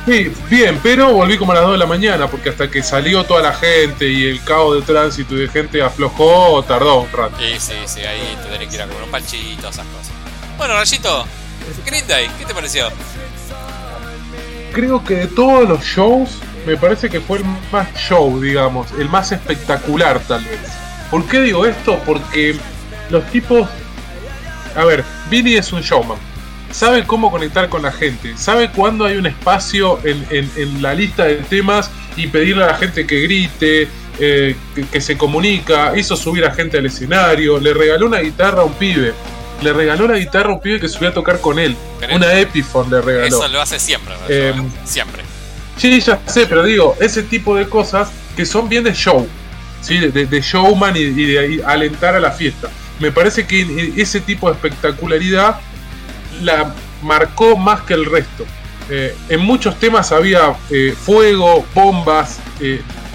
[0.05, 3.23] Sí, bien, pero volví como a las 2 de la mañana, porque hasta que salió
[3.25, 7.35] toda la gente y el caos de tránsito y de gente aflojó, tardó un rato.
[7.37, 10.11] Sí, sí, sí, ahí te tenés que ir a comer un panchito, esas cosas.
[10.57, 11.25] Bueno, Rayito,
[11.85, 12.89] Green Day, ¿qué te pareció?
[14.73, 16.29] Creo que de todos los shows,
[16.65, 20.59] me parece que fue el más show, digamos, el más espectacular tal vez.
[21.11, 21.99] ¿Por qué digo esto?
[22.05, 22.57] Porque
[23.09, 23.67] los tipos...
[24.75, 26.17] A ver, Billy es un showman.
[26.71, 28.37] Sabe cómo conectar con la gente.
[28.37, 33.07] Sabe cuándo hay un espacio en, la lista de temas y pedirle a la gente
[33.07, 33.87] que grite,
[34.19, 35.97] eh, que, que, se comunica.
[35.97, 37.59] Hizo subir a gente al escenario.
[37.59, 39.13] Le regaló una guitarra a un pibe
[39.61, 41.75] le regaló la guitarra a un pibe que subió a tocar con él.
[42.13, 43.27] una Epiphone le regaló.
[43.27, 44.53] Eso lo hace siempre, eh,
[44.85, 45.23] siempre.
[45.77, 49.27] Sí, ya sé, pero digo, ese tipo de cosas que son bien de show,
[49.81, 49.97] ¿sí?
[49.97, 52.69] de, showman y, de alentar a la fiesta.
[52.99, 55.59] Me parece que ese tipo de espectacularidad
[56.41, 58.45] la marcó más que el resto.
[58.89, 62.39] Eh, en muchos temas había eh, fuego, bombas,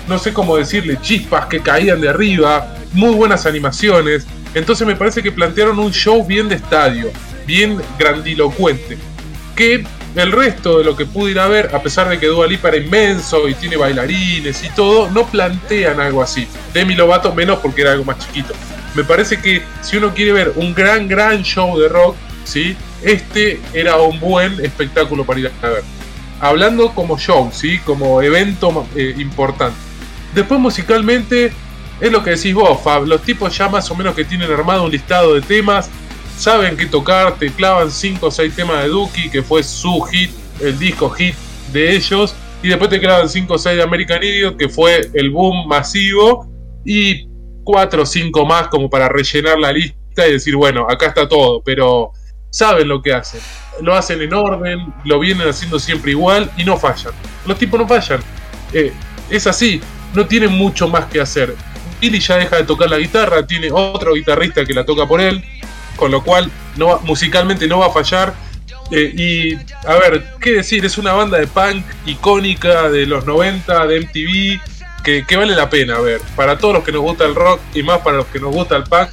[0.08, 4.26] no sé cómo decirle, chispas que caían de arriba, muy buenas animaciones.
[4.54, 7.10] Entonces me parece que plantearon un show bien de estadio,
[7.46, 8.98] bien grandilocuente.
[9.56, 9.84] Que
[10.14, 12.68] el resto de lo que pude ir a ver, a pesar de que Dua Lipa
[12.68, 16.46] era inmenso y tiene bailarines y todo, no plantean algo así.
[16.72, 18.54] Demi Lovato menos porque era algo más chiquito.
[18.94, 22.76] Me parece que si uno quiere ver un gran, gran show de rock, ¿sí?
[23.04, 25.82] Este era un buen espectáculo para ir a ver.
[26.40, 27.78] Hablando como show, ¿sí?
[27.80, 29.76] como evento eh, importante.
[30.34, 31.52] Después musicalmente
[32.00, 33.06] es lo que decís vos, Fab.
[33.06, 35.88] Los tipos ya más o menos que tienen armado un listado de temas,
[36.36, 40.30] saben qué tocar, te clavan 5 o 6 temas de Duki, que fue su hit,
[40.60, 41.34] el disco hit
[41.72, 45.30] de ellos, y después te clavan 5 o 6 de American Idiot, que fue el
[45.30, 46.48] boom masivo,
[46.84, 47.28] y
[47.64, 51.62] 4 o 5 más como para rellenar la lista y decir, bueno, acá está todo,
[51.64, 52.12] pero
[52.54, 53.40] saben lo que hacen.
[53.80, 57.12] Lo hacen en orden, lo vienen haciendo siempre igual y no fallan.
[57.46, 58.20] Los tipos no fallan.
[58.72, 58.92] Eh,
[59.28, 59.80] es así,
[60.14, 61.56] no tienen mucho más que hacer.
[62.00, 65.44] Billy ya deja de tocar la guitarra, tiene otro guitarrista que la toca por él,
[65.96, 68.32] con lo cual no, musicalmente no va a fallar.
[68.92, 69.54] Eh, y
[69.88, 70.84] a ver, ¿qué decir?
[70.84, 75.98] Es una banda de punk icónica de los 90, de MTV, que, vale la pena
[75.98, 76.20] ver.
[76.36, 78.76] Para todos los que nos gusta el rock y más para los que nos gusta
[78.76, 79.10] el punk,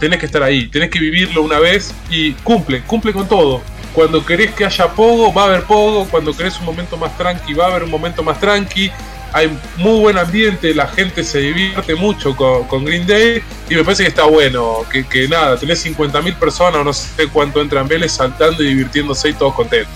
[0.00, 3.62] tenés que estar ahí, tenés que vivirlo una vez y cumple, cumple con todo.
[3.94, 6.06] Cuando querés que haya pogo, va a haber pogo.
[6.06, 8.92] Cuando querés un momento más tranqui, va a haber un momento más tranqui
[9.32, 14.04] hay muy buen ambiente, la gente se divierte mucho con, Green Day y me parece
[14.04, 18.62] que está bueno, que, nada, tenés 50.000 personas o no sé cuánto entran Vélez saltando
[18.62, 19.92] y divirtiéndose y todos contentos.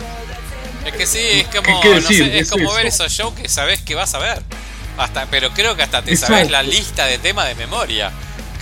[0.86, 4.18] Es que sí, es como, es, como ver esos shows que sabes que vas a
[4.18, 4.42] ver.
[4.98, 8.12] Hasta, pero creo que hasta te sabes la lista de temas de memoria.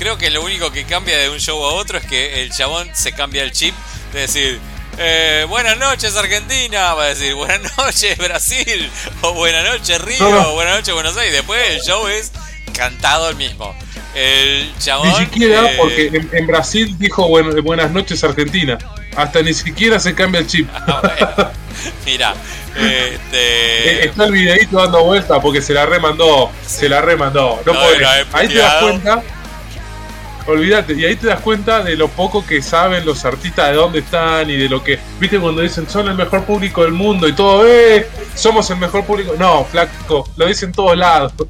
[0.01, 2.89] Creo que lo único que cambia de un show a otro es que el chabón
[2.95, 3.75] se cambia el chip
[4.15, 4.59] de decir,
[4.97, 10.55] eh, buenas noches Argentina, va a decir buenas noches Brasil, o buenas noches Río, o
[10.55, 11.35] buenas noches Buenos Aires.
[11.35, 12.33] Después el show es
[12.75, 13.75] cantado el mismo.
[14.15, 15.07] El chabón.
[15.07, 18.79] Ni siquiera, porque en, Brasil dijo buenas noches Argentina.
[19.15, 20.67] Hasta ni siquiera se cambia el chip.
[20.73, 21.53] Ah,
[22.07, 22.35] Mira,
[22.75, 23.19] este...
[23.35, 26.51] Eh, está el videito dando vuelta porque se la remandó.
[26.67, 27.61] Se la remandó.
[27.67, 27.75] No,
[28.33, 29.23] Ahí te das cuenta
[30.51, 34.01] Olvídate, y ahí te das cuenta de lo poco que saben los artistas de dónde
[34.01, 37.33] están y de lo que, viste, cuando dicen son el mejor público del mundo y
[37.35, 39.35] todo, eh, somos el mejor público.
[39.39, 41.33] No, flaco, lo dicen todos lados.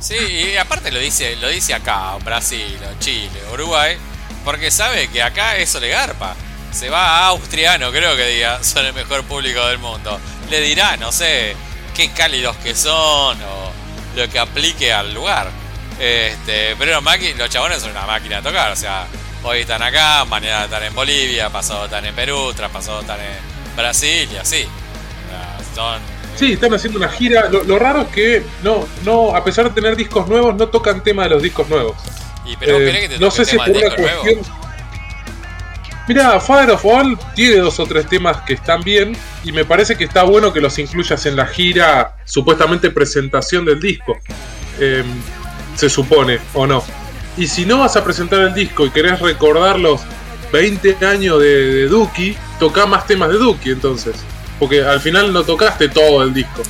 [0.00, 3.96] Sí, y aparte lo dice, lo dice acá, Brasil, Chile, Uruguay,
[4.44, 6.36] porque sabe que acá eso le garpa.
[6.70, 10.20] Se va a Austria, no creo que diga son el mejor público del mundo.
[10.50, 11.56] Le dirá, no sé,
[11.96, 13.72] qué cálidos que son o
[14.14, 15.50] lo que aplique al lugar.
[16.00, 18.72] Este, pero los chabones son una máquina de tocar.
[18.72, 19.06] O sea,
[19.42, 24.28] hoy están acá, mañana están en Bolivia, pasado están en Perú, traspasado están en Brasil
[24.32, 24.68] y así.
[26.34, 27.48] Sí, están haciendo una gira.
[27.48, 31.24] Lo, raro es que no, no, a pesar de tener discos nuevos, no tocan tema
[31.24, 31.96] de los discos nuevos.
[32.44, 34.40] Y pero eh, que te no sé si por una cuestión.
[36.06, 39.96] Mira, Father of All tiene dos o tres temas que están bien y me parece
[39.96, 44.16] que está bueno que los incluyas en la gira, supuestamente presentación del disco.
[44.80, 45.04] Eh,
[45.78, 46.82] se supone, o no.
[47.36, 50.00] Y si no vas a presentar el disco y querés recordar los
[50.52, 54.16] 20 años de, de Duki, toca más temas de Duki entonces.
[54.58, 56.62] Porque al final no tocaste todo el disco.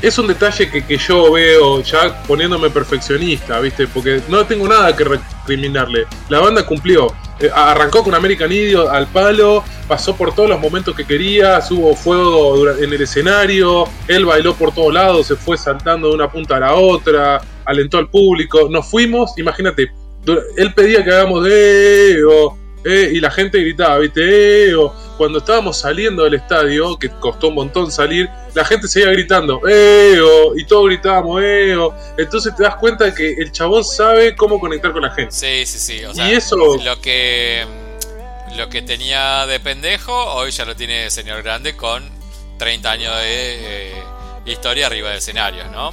[0.00, 3.86] Es un detalle que, que yo veo ya poniéndome perfeccionista, ¿viste?
[3.88, 6.06] Porque no tengo nada que recriminarle.
[6.30, 7.14] La banda cumplió.
[7.40, 11.94] Eh, arrancó con American Idiot al palo, pasó por todos los momentos que quería, hubo
[11.94, 16.56] fuego en el escenario, él bailó por todos lados, se fue saltando de una punta
[16.56, 19.90] a la otra, alentó al público, nos fuimos, imagínate,
[20.56, 22.20] él pedía que hagamos de
[22.84, 24.70] eh, y la gente gritaba, ¿viste?
[24.70, 24.74] Eh,
[25.16, 30.18] cuando estábamos saliendo del estadio, que costó un montón salir, la gente seguía gritando, ¡eh!
[30.56, 31.76] y todos gritábamos, ¡eh!
[32.18, 35.32] Entonces te das cuenta de que el chabón sabe cómo conectar con la gente.
[35.32, 36.02] Sí, sí, sí.
[36.14, 36.56] y eso.
[36.56, 37.64] Lo que,
[38.56, 42.02] lo que tenía de pendejo, hoy ya lo tiene señor grande con
[42.58, 44.02] 30 años de eh,
[44.44, 45.90] historia arriba de escenarios, ¿no?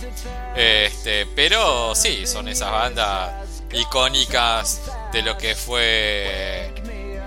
[0.55, 3.31] Este, pero sí, son esas bandas
[3.73, 4.81] icónicas
[5.13, 6.73] de lo que fue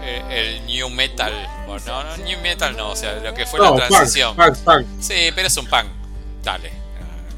[0.02, 1.32] eh, el new metal.
[1.66, 4.37] no, no, new metal no, o sea, lo que fue la transición.
[5.00, 5.87] Sí, pero es un punk.
[6.42, 6.84] Dale.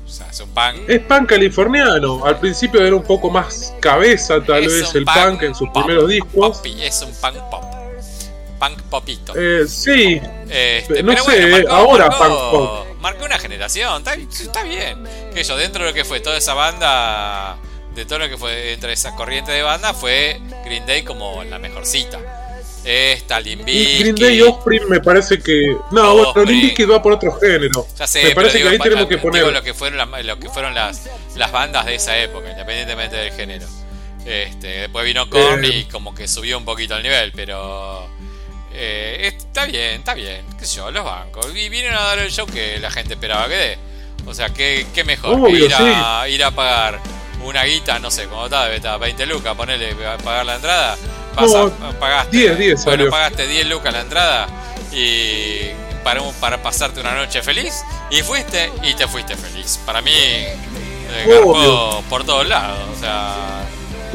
[0.04, 0.88] O sea, es un punk.
[0.88, 2.24] Es punk californiano.
[2.24, 6.60] Al principio era un poco más cabeza, tal vez, el punk, en sus primeros discos.
[6.64, 7.65] es un punk pop.
[8.58, 9.34] Punk popito.
[9.36, 10.20] Eh, sí.
[10.48, 12.86] Este, no sé, ahora punk pop.
[13.00, 13.98] Marcó una generación.
[13.98, 15.04] Está, está bien.
[15.34, 17.58] Que yo, dentro de lo que fue toda esa banda
[17.96, 21.58] de todo lo que fue entre esa corriente de banda fue Green Day como la
[21.58, 22.18] mejor cita.
[22.84, 23.98] Esta, Limbisky.
[23.98, 25.76] Green Day y Offspring me parece que.
[25.90, 27.84] No, bueno, Limbisky va por otro género.
[27.98, 29.52] Ya sé, me parece que ahí tenemos que poner.
[29.52, 33.66] lo que fueron, lo que fueron las, las bandas de esa época, independientemente del género.
[34.24, 35.88] Este, después vino Korn y eh.
[35.90, 38.08] como que subió un poquito el nivel, pero.
[38.78, 41.46] Eh, está bien, está bien, qué sé yo, los bancos.
[41.54, 43.78] Y vinieron a dar el show que la gente esperaba que dé.
[44.26, 47.00] O sea, qué, qué mejor ir, a, ir a pagar
[47.42, 50.96] una guita, no sé, como estaba, estaba 20 lucas, ponele, pagar la entrada.
[51.98, 54.46] pagaste, 10, 10, bueno, pagaste 10 lucas la entrada
[54.92, 55.70] y
[56.04, 59.80] para, para pasarte una noche feliz y fuiste y te fuiste feliz.
[59.86, 60.54] Para mí, eh,
[62.10, 63.64] por todos lados, o sea.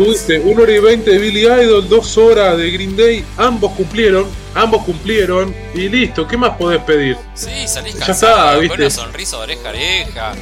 [0.04, 4.26] Tuviste 1 hora y 20 de Billy Idol, 2 horas de Green Day, ambos cumplieron,
[4.56, 7.16] ambos cumplieron y listo, ¿qué más podés pedir?
[7.36, 10.34] Sí, salís cansado, con una sonrisa de oreja a oreja.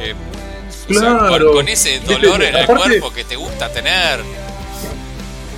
[0.00, 0.14] Eh,
[0.88, 1.52] Claro.
[1.54, 4.20] con, ese dolor en el cuerpo que te gusta tener.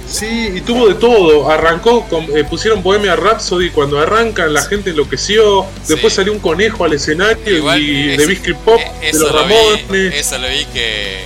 [0.09, 1.51] Sí, y tuvo de todo.
[1.51, 3.71] Arrancó, con, eh, pusieron Bohemia Rhapsody.
[3.71, 5.67] Cuando arrancan, la gente enloqueció.
[5.89, 10.15] Después salió un conejo al escenario y de Biscuit Pop, de los Ramones.
[10.15, 11.25] eso lo vi que,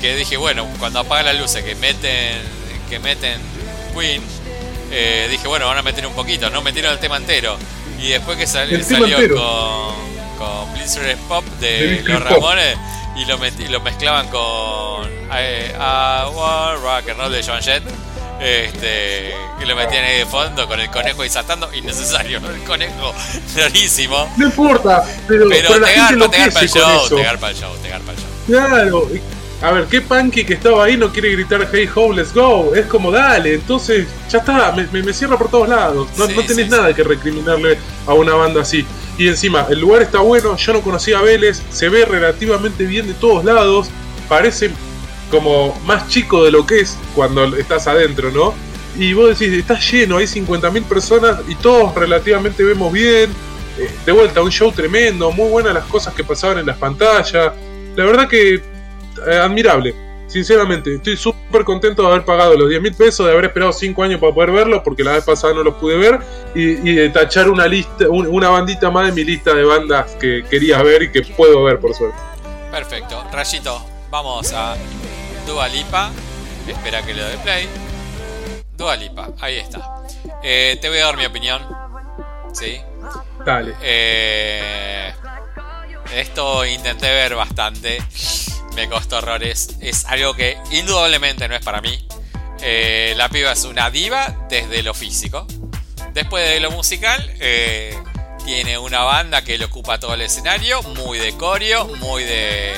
[0.00, 2.38] que, dije, bueno, cuando apaga la luz, que meten,
[2.88, 3.40] que meten
[3.94, 4.22] Queen,
[4.90, 6.50] eh, dije, bueno, van a meter un poquito.
[6.50, 7.56] No metieron el tema entero.
[7.98, 8.78] Y después que salió
[9.36, 12.78] con con Blizzard Pop de, los Ramones
[13.14, 13.36] y lo,
[13.68, 17.82] lo mezclaban con eh, Rock and Roll de John Jett.
[18.40, 23.14] Este, que lo metían ahí de fondo con el conejo y saltando, innecesario, el conejo
[23.54, 24.32] rarísimo.
[24.38, 27.76] No importa, pero, pero, pero te, garpa, te garpa el show, te garpa el show,
[27.82, 28.26] te garpa el show.
[28.46, 29.08] Claro,
[29.62, 32.74] a ver, ¿qué punky que estaba ahí no quiere gritar Hey ho, let's go?
[32.74, 36.08] Es como, dale, entonces ya está, me, me, cierra por todos lados.
[36.16, 38.86] No, no tenés nada que recriminarle a una banda así.
[39.18, 43.06] Y encima, el lugar está bueno, yo no conocía a Vélez, se ve relativamente bien
[43.06, 43.90] de todos lados,
[44.30, 44.70] parece
[45.30, 48.54] como más chico de lo que es cuando estás adentro, ¿no?
[48.96, 53.30] Y vos decís, está lleno, hay 50.000 personas y todos relativamente vemos bien.
[53.78, 57.52] Eh, de vuelta, un show tremendo, muy buenas las cosas que pasaban en las pantallas.
[57.94, 58.69] La verdad que
[59.26, 59.94] eh, admirable.
[60.30, 64.00] Sinceramente, estoy súper contento de haber pagado los 10 mil pesos, de haber esperado 5
[64.04, 66.20] años para poder verlo, porque la vez pasada no los pude ver,
[66.54, 70.80] y, de tachar una lista, una bandita más de mi lista de bandas que quería
[70.84, 72.16] ver y que puedo ver, por suerte.
[72.70, 73.24] Perfecto.
[73.32, 74.76] Rayito, vamos a
[75.46, 76.12] Dua Lipa.
[76.68, 77.68] Espera que le dé play.
[78.76, 79.80] Dua Lipa, ahí está.
[80.44, 81.60] Eh, te voy a dar mi opinión.
[82.52, 82.80] ¿Sí?
[83.44, 83.74] Dale.
[83.82, 85.12] Eh,
[86.14, 87.98] esto intenté ver bastante.
[88.74, 89.76] Me costó horrores.
[89.80, 92.06] Es algo que indudablemente no es para mí.
[92.62, 95.46] Eh, la piba es una diva desde lo físico.
[96.12, 97.22] Después de lo musical,
[98.44, 100.82] tiene una banda que le ocupa todo el escenario.
[100.82, 102.74] Muy de coreo, muy de.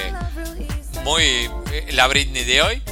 [1.05, 1.51] Muy.
[1.91, 2.83] La Britney de hoy.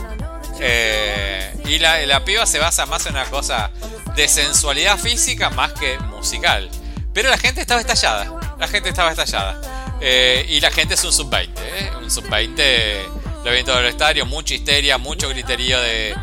[0.60, 3.70] Eh, y la, la, piba se basa más en una cosa
[4.14, 6.70] de sensualidad física más que musical.
[7.12, 8.56] Pero la gente estaba estallada.
[8.58, 9.60] La gente estaba estallada.
[10.00, 11.50] Eh, y la gente es un sub-20.
[11.58, 11.90] ¿eh?
[12.02, 14.26] Un sub-20 lo vi en todo el estadio.
[14.26, 16.14] Mucha histeria, mucho griterío de,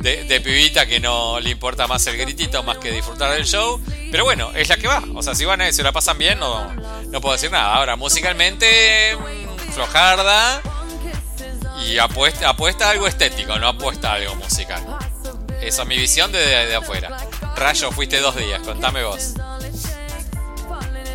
[0.00, 3.80] de, pibita que no le importa más el gritito más que disfrutar del show.
[4.10, 5.02] Pero bueno, es la que va.
[5.14, 6.72] O sea, si van a se la pasan bien, no,
[7.08, 7.74] no puedo decir nada.
[7.74, 10.62] Ahora, musicalmente, mm, flojarda
[11.86, 14.82] y apuesta, apuesta a algo estético, no apuesta a algo musical.
[15.60, 17.16] Esa es mi visión desde de afuera.
[17.56, 19.34] Rayo, fuiste dos días, contame vos.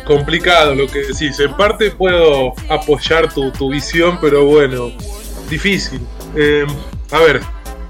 [0.04, 1.38] Complicado lo que decís.
[1.40, 4.92] En parte puedo apoyar tu, tu visión, pero bueno,
[5.48, 6.00] difícil.
[6.36, 6.66] Eh,
[7.10, 7.40] a ver.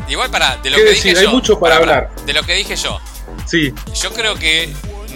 [0.08, 2.10] Igual para, de lo que dije Hay mucho para, hablar.
[2.26, 3.00] De lo que dije yo.
[3.46, 3.72] Sí.
[3.94, 4.72] Yo creo que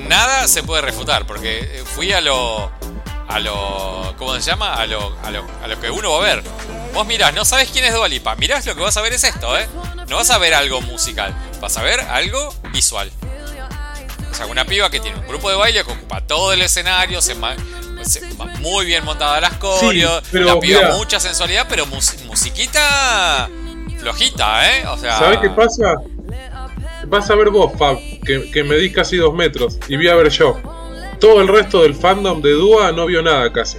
[0.09, 2.71] nada se puede refutar, porque fui a lo.
[3.29, 4.15] a lo.
[4.17, 4.75] ¿Cómo se llama?
[4.75, 6.43] A lo, a lo, a lo que uno va a ver.
[6.95, 8.37] Vos mirás, no sabes quién es Dualipa.
[8.37, 9.69] Mirás, lo que vas a ver es esto, ¿eh?
[10.09, 13.11] No vas a ver algo musical, vas a ver algo visual.
[14.37, 17.23] O sea, una piba que tiene un grupo de baile que ocupa todo el escenario,
[17.23, 17.35] se,
[18.61, 23.49] muy bien montada las coreos, la piba mucha sensualidad, pero musiquita
[23.99, 24.87] flojita, ¿eh?
[24.89, 25.19] O sea.
[25.19, 25.95] ¿Sabés qué pasa?
[27.07, 27.97] Vas a ver vos, Fab,
[28.27, 30.61] que, que medís casi dos metros, y vi a ver yo.
[31.19, 33.79] Todo el resto del fandom de Dua no vio nada casi.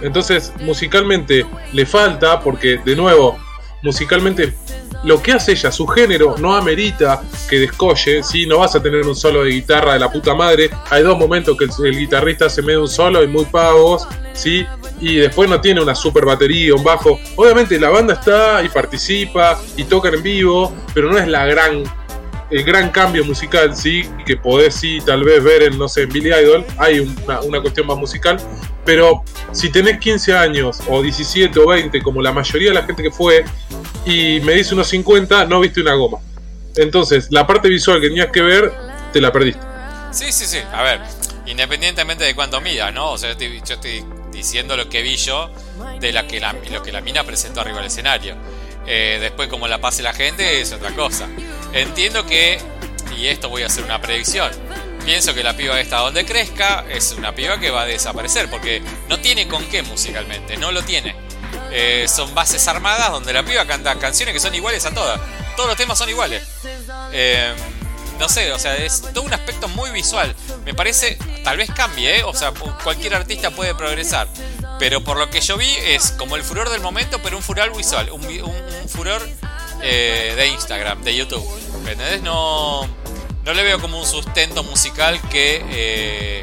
[0.00, 3.38] Entonces, musicalmente le falta, porque de nuevo,
[3.82, 4.54] musicalmente
[5.04, 8.46] lo que hace ella, su género, no amerita que descolle, ¿sí?
[8.46, 10.70] no vas a tener un solo de guitarra de la puta madre.
[10.90, 14.64] Hay dos momentos que el, guitarrista se mete un solo y muy pagos, ¿sí?
[15.00, 17.18] y después no tiene una super batería, un bajo.
[17.36, 21.82] Obviamente la banda está y participa y tocan en vivo, pero no es la gran
[22.52, 26.10] el gran cambio musical, sí, que podés sí tal vez ver en, no sé, en
[26.10, 28.36] Billy Idol, hay una, una, cuestión más musical,
[28.84, 33.02] pero si tenés 15 años o 17 o 20, como la mayoría de la gente
[33.02, 33.44] que fue,
[34.04, 36.18] y me dice unos 50, no viste una goma.
[36.76, 38.72] Entonces, la parte visual que tenías que ver,
[39.12, 39.60] te la perdiste.
[40.10, 40.58] Sí, sí, sí.
[40.72, 41.00] A ver,
[41.46, 43.12] independientemente de cuánto mida, ¿no?
[43.12, 45.50] O sea, yo estoy, diciendo lo que vi yo
[46.00, 48.34] de la que la, lo que la mina presentó arriba del escenario.
[48.86, 51.28] Eh, después, como la pase la gente, es otra cosa.
[51.72, 52.60] Entiendo que,
[53.16, 54.50] y esto voy a hacer una predicción,
[55.04, 58.82] pienso que la piba esta donde crezca es una piba que va a desaparecer porque
[59.08, 61.14] no tiene con qué musicalmente, no lo tiene.
[61.70, 65.20] Eh, son bases armadas donde la piba canta canciones que son iguales a todas.
[65.56, 66.42] Todos los temas son iguales.
[67.12, 67.52] Eh,
[68.18, 70.34] no sé, o sea, es todo un aspecto muy visual.
[70.64, 72.24] Me parece, tal vez cambie, ¿eh?
[72.24, 72.52] o sea,
[72.84, 74.28] cualquier artista puede progresar.
[74.78, 77.76] Pero por lo que yo vi es como el furor del momento, pero un furor
[77.76, 78.22] visual, un,
[78.88, 79.26] furor
[79.82, 81.44] de Instagram, de YouTube.
[82.22, 82.88] No
[83.44, 86.42] no le veo como un sustento musical que eh,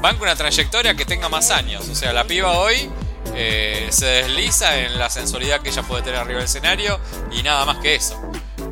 [0.00, 1.88] banque una trayectoria que tenga más años.
[1.88, 2.90] O sea, la piba hoy
[3.34, 7.00] eh, se desliza en la sensualidad que ella puede tener arriba del escenario
[7.32, 8.20] y nada más que eso.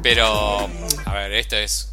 [0.03, 0.69] Pero,
[1.07, 1.93] a ver, esto es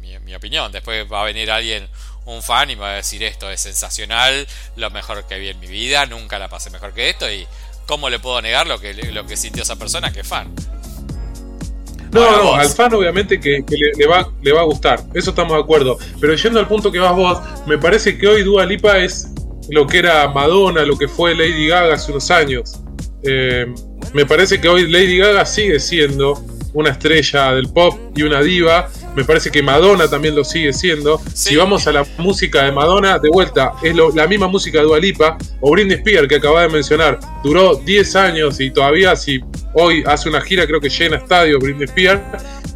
[0.00, 0.70] mi, opinión.
[0.70, 1.88] Después va a venir alguien,
[2.24, 5.60] un fan, y me va a decir esto es sensacional, lo mejor que vi en
[5.60, 7.46] mi vida, nunca la pasé mejor que esto y
[7.86, 10.54] cómo le puedo negar lo que, lo que sintió esa persona que fan.
[12.14, 13.64] No, no, al fan obviamente que,
[13.96, 15.98] le, va, le va a gustar, eso estamos de acuerdo.
[16.20, 19.28] Pero yendo al punto que vas vos, me parece que hoy Dua Lipa es
[19.68, 22.80] lo que era Madonna, lo que fue Lady Gaga hace unos años.
[23.22, 23.66] Eh,
[24.12, 26.40] me parece que hoy Lady Gaga sigue siendo
[26.72, 28.88] una estrella del pop y una diva.
[29.16, 31.20] Me parece que Madonna también lo sigue siendo.
[31.32, 34.98] Si vamos a la música de Madonna, de vuelta, es la misma música de Dua
[34.98, 37.18] Lipa o Britney Spears que acaba de mencionar.
[37.42, 39.40] Duró 10 años y todavía si
[39.76, 42.20] Hoy hace una gira, creo que llena estadio Britney Spears,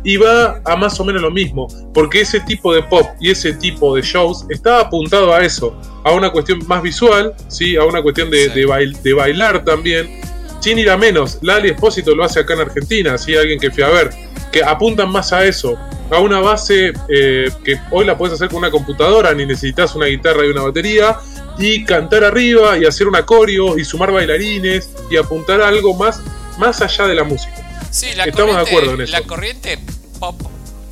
[0.02, 3.52] y va a más o menos lo mismo, porque ese tipo de pop y ese
[3.52, 7.76] tipo de shows está apuntado a eso, a una cuestión más visual, ¿sí?
[7.76, 10.20] a una cuestión de, de, bailar también,
[10.60, 13.36] sin ir a menos, Lali Espósito lo hace acá en Argentina, ¿sí?
[13.36, 14.10] alguien que fui a ver,
[14.52, 15.76] que apuntan más a eso,
[16.10, 20.06] a una base eh, que hoy la puedes hacer con una computadora, ni necesitas una
[20.06, 21.18] guitarra y una batería,
[21.58, 26.20] y cantar arriba y hacer un acorio y sumar bailarines y apuntar a algo más,
[26.56, 27.54] más allá de la música.
[27.90, 29.12] Sí, la Estamos de acuerdo en eso.
[29.12, 29.78] La corriente
[30.18, 30.40] pop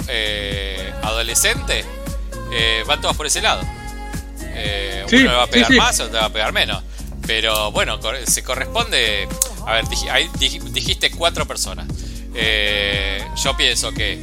[0.09, 1.85] eh, adolescente
[2.53, 3.63] eh, va todas por ese lado.
[4.43, 6.83] Eh, uno le va a pegar más o te va a pegar menos.
[7.27, 9.29] Pero bueno, se corresponde.
[9.67, 11.87] A ver, dijiste cuatro personas.
[12.35, 14.19] Eh, yo pienso que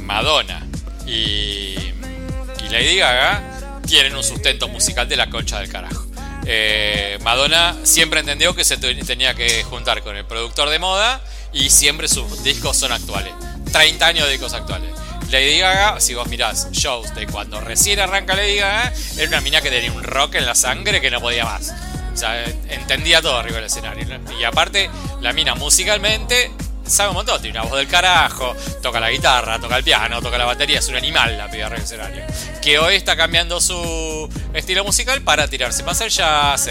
[0.00, 0.66] Madonna
[1.06, 6.06] y, y Lady Gaga tienen un sustento musical de la concha del carajo.
[6.46, 11.20] Eh, Madonna siempre entendió que se tenía que juntar con el productor de moda
[11.52, 13.34] y siempre sus discos son actuales.
[13.72, 14.90] 30 años de discos actuales.
[15.30, 19.60] Lady Gaga, si vos mirás shows de cuando recién arranca Lady Gaga, era una mina
[19.60, 21.74] que tenía un rock en la sangre que no podía más.
[22.18, 24.06] Sea, entendía todo arriba del escenario.
[24.38, 24.90] Y aparte,
[25.20, 26.50] la mina musicalmente
[26.88, 30.38] sabe un montón, tiene una voz del carajo, toca la guitarra, toca el piano, toca
[30.38, 32.24] la batería, es un animal la piba arriba del escenario.
[32.62, 36.68] Que hoy está cambiando su estilo musical para tirarse más al jazz,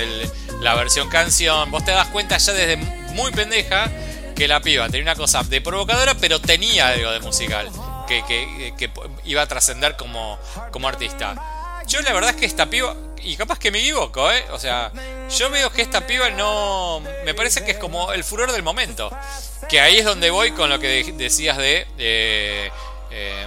[0.62, 1.72] la versión canción.
[1.72, 2.78] Vos te das cuenta ya desde
[3.14, 3.90] muy pendeja
[4.36, 7.70] que la piba tenía una cosa de provocadora, pero tenía algo de musical
[8.08, 8.74] que,
[9.26, 10.40] iba a trascender como,
[10.72, 11.36] como artista.
[11.88, 14.44] Yo la verdad es que esta piba, y capaz que me equivoco, ¿eh?
[14.52, 14.92] O sea,
[15.38, 17.02] yo veo que esta piba no...
[17.26, 19.10] Me parece que es como el furor del momento.
[19.70, 21.88] Que ahí es donde voy con lo que decías de...
[21.98, 22.72] Eh,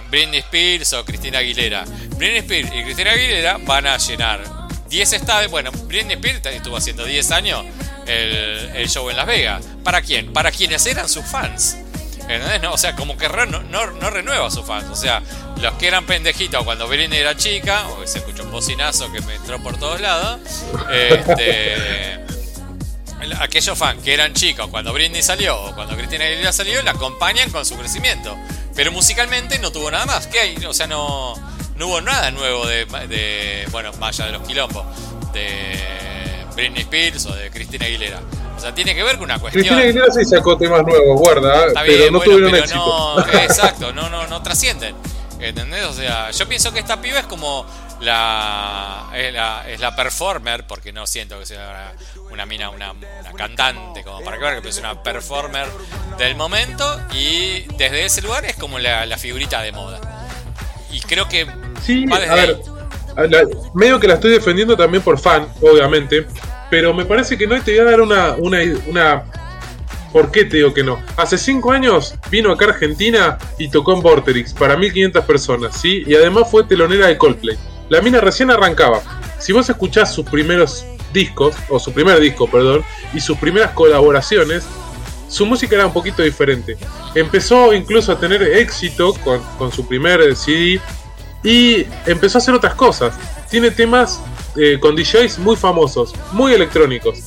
[0.09, 1.85] Britney Spears o Cristina Aguilera.
[2.17, 4.43] Britney Spears y Cristina Aguilera van a llenar
[4.89, 5.49] 10 estadios.
[5.49, 7.65] Bueno, Britney Spears estuvo haciendo 10 años
[8.05, 9.63] el, show en Las Vegas.
[9.83, 10.33] ¿Para quién?
[10.33, 11.77] Para quienes eran sus fans.
[12.71, 14.85] O sea, como que no, no, renueva a sus fans.
[14.89, 15.21] O sea,
[15.61, 19.35] los que eran pendejitos cuando Britney era chica, o se escuchó un bocinazo que me
[19.35, 20.39] entró por todos lados,
[20.91, 22.19] este,
[23.39, 27.49] aquellos fans que eran chicos cuando Britney salió o cuando Cristina Aguilera salió, la acompañan
[27.49, 28.37] con su crecimiento.
[28.75, 30.27] Pero musicalmente no tuvo nada más.
[30.27, 30.55] ¿Qué?
[30.65, 31.35] O sea, no,
[31.75, 34.85] no hubo nada nuevo de, de, bueno, más allá de los quilombos,
[35.33, 38.21] de Britney Spears o de Cristina Aguilera.
[38.61, 39.63] O sea, tiene que ver con una cuestión.
[39.63, 43.15] Cristina Aguilera sí sacó temas nuevos, guarda, pero no tuvieron éxito.
[43.15, 44.95] No, exacto, no, no, no trascienden.
[45.39, 45.83] ¿Entendés?
[45.85, 47.65] O sea, yo pienso que esta piba es como
[48.01, 51.93] la es, la es, la performer, porque no siento que sea
[52.29, 52.93] una, mina, una,
[53.35, 55.65] cantante, como para que ver, que es una performer
[56.19, 57.01] del momento.
[57.15, 59.99] Y desde ese lugar es como la, la figurita de moda.
[60.91, 61.47] Y creo que
[61.83, 62.59] sí, a ver,
[63.73, 66.27] medio que la estoy defendiendo también por fan, obviamente.
[66.71, 68.35] Pero me parece que no te voy a dar una,
[68.87, 69.23] una,
[70.11, 70.99] ¿Por qué te digo que no?
[71.17, 76.03] Hace 5 años vino acá a Argentina y tocó en Vorterix para 1500 personas, ¿sí?
[76.07, 77.57] Y además fue telonera de Coldplay.
[77.89, 79.01] La mina recién arrancaba.
[79.37, 84.63] Si vos escuchás sus primeros discos, o su primer disco, perdón, y sus primeras colaboraciones,
[85.27, 86.77] su música era un poquito diferente.
[87.15, 90.79] Empezó incluso a tener éxito con, con su primer CD
[91.43, 93.13] y empezó a hacer otras cosas.
[93.49, 94.21] Tiene temas
[94.55, 97.19] eh, con DJs muy famosos, muy electrónicos.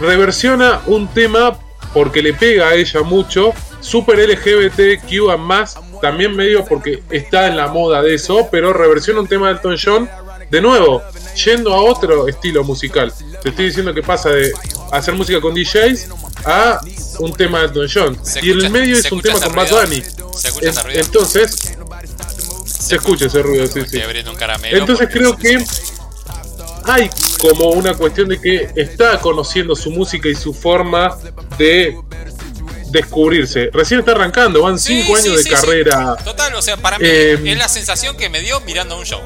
[0.00, 1.58] Reversiona un tema
[1.92, 7.68] porque le pega a ella mucho, super LGBTQ más, también medio porque está en la
[7.68, 10.10] moda de eso, pero reversiona un tema de Elton John,
[10.50, 11.02] de nuevo,
[11.44, 13.12] yendo a otro estilo musical.
[13.42, 14.52] Te estoy diciendo que pasa de
[14.92, 16.08] hacer música con DJs
[16.44, 16.80] a
[17.18, 18.18] un tema de Elton John.
[18.42, 20.02] y en el medio es un tema con Bad Bunny.
[20.94, 21.76] entonces,
[22.64, 24.00] se escucha ese ruido, sí, sí.
[24.70, 25.64] Entonces creo que
[26.84, 27.10] hay
[27.40, 31.16] como una cuestión de que está conociendo su música y su forma
[31.58, 31.96] de
[32.90, 33.70] descubrirse.
[33.72, 36.16] Recién está arrancando, van 5 años de carrera.
[36.24, 39.20] Total, o sea, para mí eh, es la sensación que me dio mirando un show.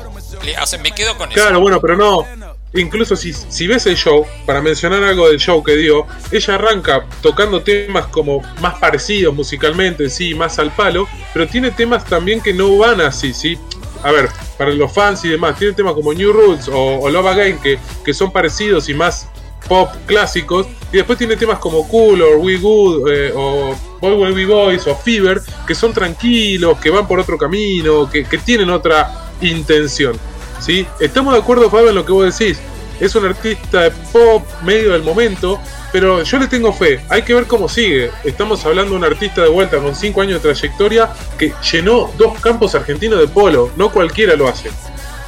[0.63, 1.41] O sea, me quedo con eso.
[1.41, 2.27] Claro, bueno, pero no.
[2.75, 7.07] Incluso si, si ves el show, para mencionar algo del show que dio, ella arranca
[7.23, 12.53] tocando temas como más parecidos musicalmente, sí, más al palo, pero tiene temas también que
[12.53, 13.57] no van así, sí
[14.05, 14.29] a ver,
[14.59, 18.13] para los fans y demás, tiene temas como New Rules o, Love Again que, que
[18.13, 19.29] son parecidos y más
[19.67, 20.67] pop clásicos.
[20.93, 24.87] Y después tiene temas como Cool o We Good eh, o Boy Will Be Boys
[24.87, 30.19] o Fever que son tranquilos, que van por otro camino, que, que tienen otra intención.
[30.61, 30.87] ¿sí?
[31.01, 32.59] Estamos de acuerdo, Fabio, en lo que vos decís.
[33.01, 35.59] Es un artista de pop medio del momento,
[35.95, 38.11] pero yo le tengo fe, hay que ver cómo sigue.
[38.25, 42.41] Estamos hablando de un artista de vuelta con 5 años de trayectoria que llenó dos
[42.41, 44.73] campos argentinos de polo, no cualquiera lo hace.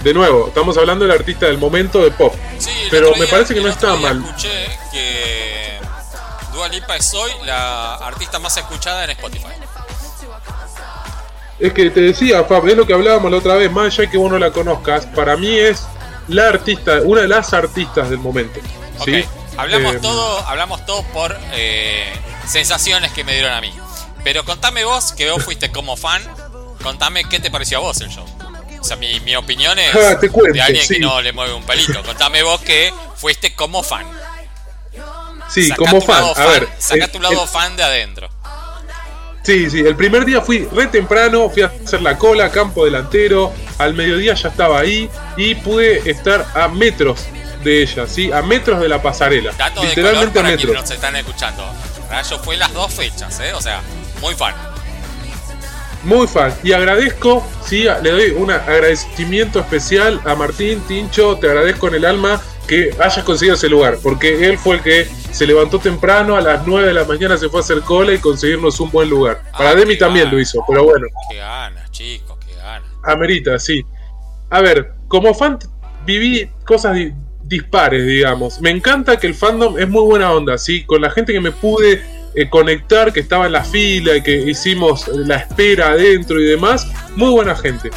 [0.01, 2.35] De nuevo, estamos hablando del artista del momento de pop.
[2.91, 4.21] pero me parece que no está mal.
[4.27, 5.79] Escuché que
[6.53, 9.47] Dua Lipa es hoy la artista más escuchada en Spotify.
[11.61, 14.19] Es que te decía, Fab, es lo que hablábamos la otra vez, más allá que
[14.19, 15.87] vos no la conozcas, para mí es
[16.27, 18.59] la artista, una de las artistas del momento.
[19.05, 19.25] ¿sí?
[19.57, 22.13] Hablamos eh, todo, hablamos todo por eh,
[22.47, 23.73] sensaciones que me dieron a mí.
[24.25, 26.23] Pero contame vos, que vos fuiste como fan,
[26.83, 28.27] contame qué te pareció a vos el show.
[28.81, 32.03] O sea, mi, mi opinión es ah, de alguien que no le mueve un pelito.
[32.03, 34.07] Contame vos que fuiste como fan.
[35.49, 36.25] Sí, como fan.
[36.37, 38.29] A ver, saca tu lado fan de adentro.
[39.47, 43.53] Sí, sí, el primer día fui re temprano, fui a hacer la cola, campo delantero,
[43.79, 47.27] al mediodía ya estaba ahí y pude estar a metros
[47.63, 48.33] de ella, ¿sí?
[48.33, 49.53] A metros de la pasarela.
[49.81, 50.75] literalmente a metros.
[50.75, 51.65] nos están escuchando.
[52.11, 53.53] Rayo fue las dos fechas, ¿eh?
[53.55, 53.83] O sea,
[54.21, 54.53] muy fan.
[56.03, 56.53] Muy fan.
[56.65, 62.05] Y agradezco, sí, le doy un agradecimiento especial a Martín Tincho, te agradezco en el
[62.05, 66.41] alma que hayas conseguido ese lugar, porque él fue el que se levantó temprano, a
[66.41, 69.43] las 9 de la mañana se fue a hacer cola y conseguirnos un buen lugar.
[69.53, 71.07] Para Demi también lo hizo, pero bueno.
[71.31, 72.89] Qué ganas, chicos, qué ganas.
[73.05, 73.85] Amerita, sí.
[74.51, 75.59] A ver, como fan
[76.05, 76.97] viví cosas
[77.43, 78.61] dispares, digamos.
[78.61, 80.85] Me encanta que el fandom es muy buena onda, ¿sí?
[80.85, 82.03] Con la gente que me pude
[82.35, 86.87] eh, conectar, que estaba en la fila y que hicimos la espera adentro y demás,
[87.15, 87.91] muy buena gente.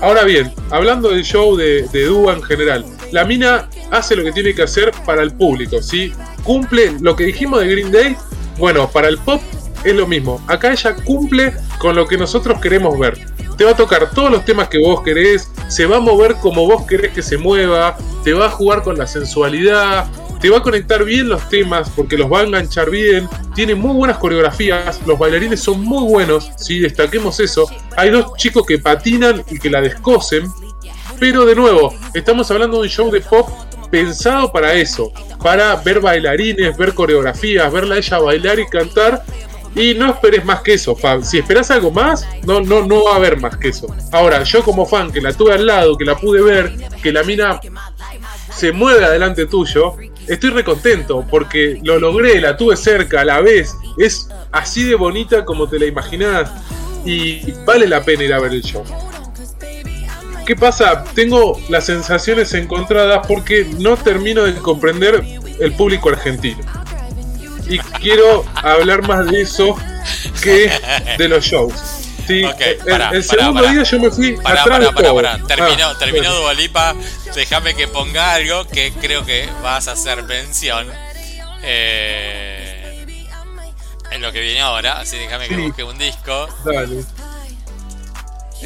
[0.00, 4.32] Ahora bien, hablando del show de, de Dua en general, la mina hace lo que
[4.32, 6.12] tiene que hacer para el público, ¿sí?
[6.42, 8.16] Cumple lo que dijimos de Green Day,
[8.58, 9.40] bueno, para el pop
[9.84, 10.40] es lo mismo.
[10.46, 13.18] Acá ella cumple con lo que nosotros queremos ver.
[13.56, 16.66] Te va a tocar todos los temas que vos querés, se va a mover como
[16.66, 20.06] vos querés que se mueva, te va a jugar con la sensualidad,
[20.40, 23.94] te va a conectar bien los temas porque los va a enganchar bien, tiene muy
[23.94, 27.66] buenas coreografías, los bailarines son muy buenos, si destaquemos eso.
[27.96, 30.50] Hay dos chicos que patinan y que la descosen,
[31.18, 33.48] pero de nuevo, estamos hablando de un show de pop
[33.90, 35.12] pensado para eso,
[35.42, 39.22] para ver bailarines, ver coreografías, verla ella bailar y cantar.
[39.74, 41.22] Y no esperes más que eso, Fab.
[41.22, 43.86] Si esperas algo más, no, no, no va a haber más que eso.
[44.10, 47.22] Ahora, yo como fan que la tuve al lado, que la pude ver, que la
[47.22, 47.60] mina
[48.50, 49.96] se mueve adelante tuyo,
[50.26, 53.74] estoy recontento porque lo logré, la tuve cerca, a la vez.
[53.98, 56.50] Es así de bonita como te la imaginás
[57.04, 58.82] y vale la pena ir a ver el show.
[60.46, 61.02] ¿Qué pasa?
[61.14, 65.24] Tengo las sensaciones encontradas porque no termino de comprender
[65.58, 66.60] el público argentino.
[67.68, 69.76] Y quiero hablar más de eso
[70.40, 70.70] que
[71.18, 71.74] de los shows.
[72.28, 72.42] Sí,
[73.12, 75.20] el, segundo día yo me fui atrás de todo.
[75.46, 76.94] Terminó, ah, terminó Dualipa.
[77.34, 80.86] Déjame que ponga algo que creo que vas a hacer mención.
[81.62, 83.04] Eh,
[84.12, 85.00] en lo que viene ahora.
[85.00, 86.48] Así déjame que busque un disco.
[86.64, 87.04] Dale.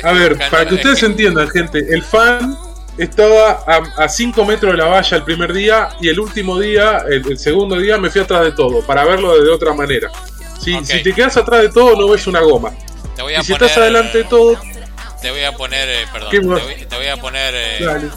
[0.02, 2.56] A ver, para que ustedes entiendan, gente, el fan
[2.96, 3.64] estaba
[3.96, 7.76] a 5 metros de la valla el primer día y el último día, el, segundo
[7.78, 10.10] día, me fui atrás de todo para verlo de, otra manera.
[10.60, 12.72] Si, si te quedas atrás de todo, no ves una goma.
[13.16, 14.60] Te voy a y si estás adelante de todo.
[15.22, 18.10] Te voy a poner, eh, perdón, te voy, a poner eh,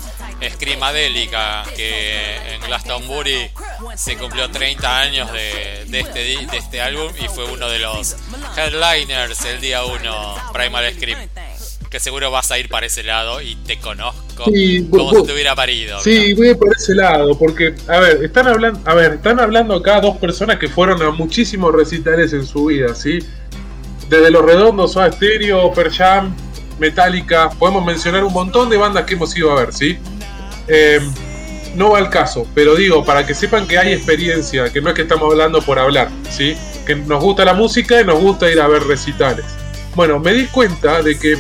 [0.49, 3.51] Scrimadélica, que en Glastonbury
[3.95, 8.15] se cumplió 30 años de, de, este, de este álbum y fue uno de los
[8.55, 11.29] headliners el día 1, Primal Scream
[11.93, 15.55] que seguro vas a ir para ese lado y te conozco como si te hubiera
[15.55, 15.99] parido.
[15.99, 20.01] Sí, voy para ese lado, porque, a ver, están hablando, a ver, están hablando acá
[20.01, 23.19] dos personas que fueron a muchísimos recitales en su vida, ¿sí?
[24.09, 26.35] Desde Los Redondos, a Stereo, Per Jam,
[26.79, 29.99] Metallica, podemos mencionar un montón de bandas que hemos ido a ver, ¿sí?
[30.67, 31.13] Em,
[31.75, 34.95] no va al caso, pero digo, para que sepan que hay experiencia, que no es
[34.95, 36.57] que estamos hablando por hablar, ¿sí?
[36.87, 39.45] Que nos gusta la música y nos gusta ir a ver recitales.
[39.93, 41.37] Bueno, me di cuenta de que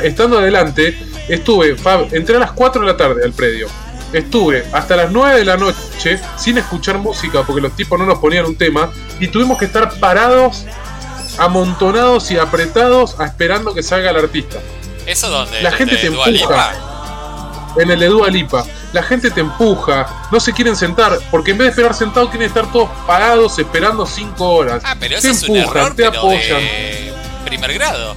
[0.00, 0.96] estando adelante,
[1.28, 1.76] estuve,
[2.12, 3.68] entré a las 4 de la tarde al predio.
[4.12, 8.18] Estuve hasta las 9 de la noche sin escuchar música porque los tipos no nos
[8.18, 10.66] ponían un tema y tuvimos que estar parados,
[11.38, 14.58] amontonados y apretados esperando que salga el artista.
[15.06, 15.62] ¿Eso dónde?
[15.62, 16.72] La gente te empuja.
[17.78, 18.66] En el de Dua Lipa.
[18.92, 22.46] La gente te empuja, no se quieren sentar, porque en vez de esperar sentados quieren
[22.46, 24.82] estar todos parados esperando 5 horas.
[24.84, 26.60] Ah, pero te empujan, te apoyan.
[27.46, 28.14] primer grado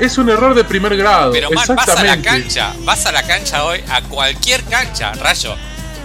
[0.00, 1.30] es un error de primer grado.
[1.30, 5.54] Pero man, vas a la cancha, vas a la cancha hoy, a cualquier cancha, rayo.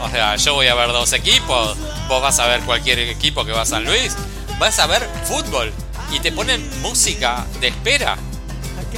[0.02, 1.78] O sea, yo voy a ver dos equipos,
[2.08, 4.16] vos vas a ver cualquier equipo que va a San Luis,
[4.60, 5.72] vas a ver fútbol
[6.12, 8.18] y te ponen música de espera.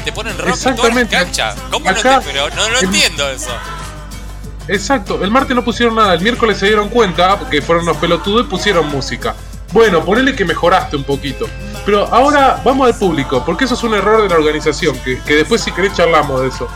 [0.04, 1.56] Te ponen rock en toda la cancha.
[1.70, 3.52] ¿Cómo no te, pero no, lo entiendo eso.
[4.68, 8.46] Exacto, el martes no pusieron nada, el miércoles se dieron cuenta, porque fueron unos pelotudos
[8.46, 9.36] y pusieron música.
[9.72, 11.48] Bueno, ponele que mejoraste un poquito.
[11.86, 15.62] Pero ahora vamos al público, porque eso es un error de la organización, que, después
[15.62, 16.68] si querés charlamos de eso.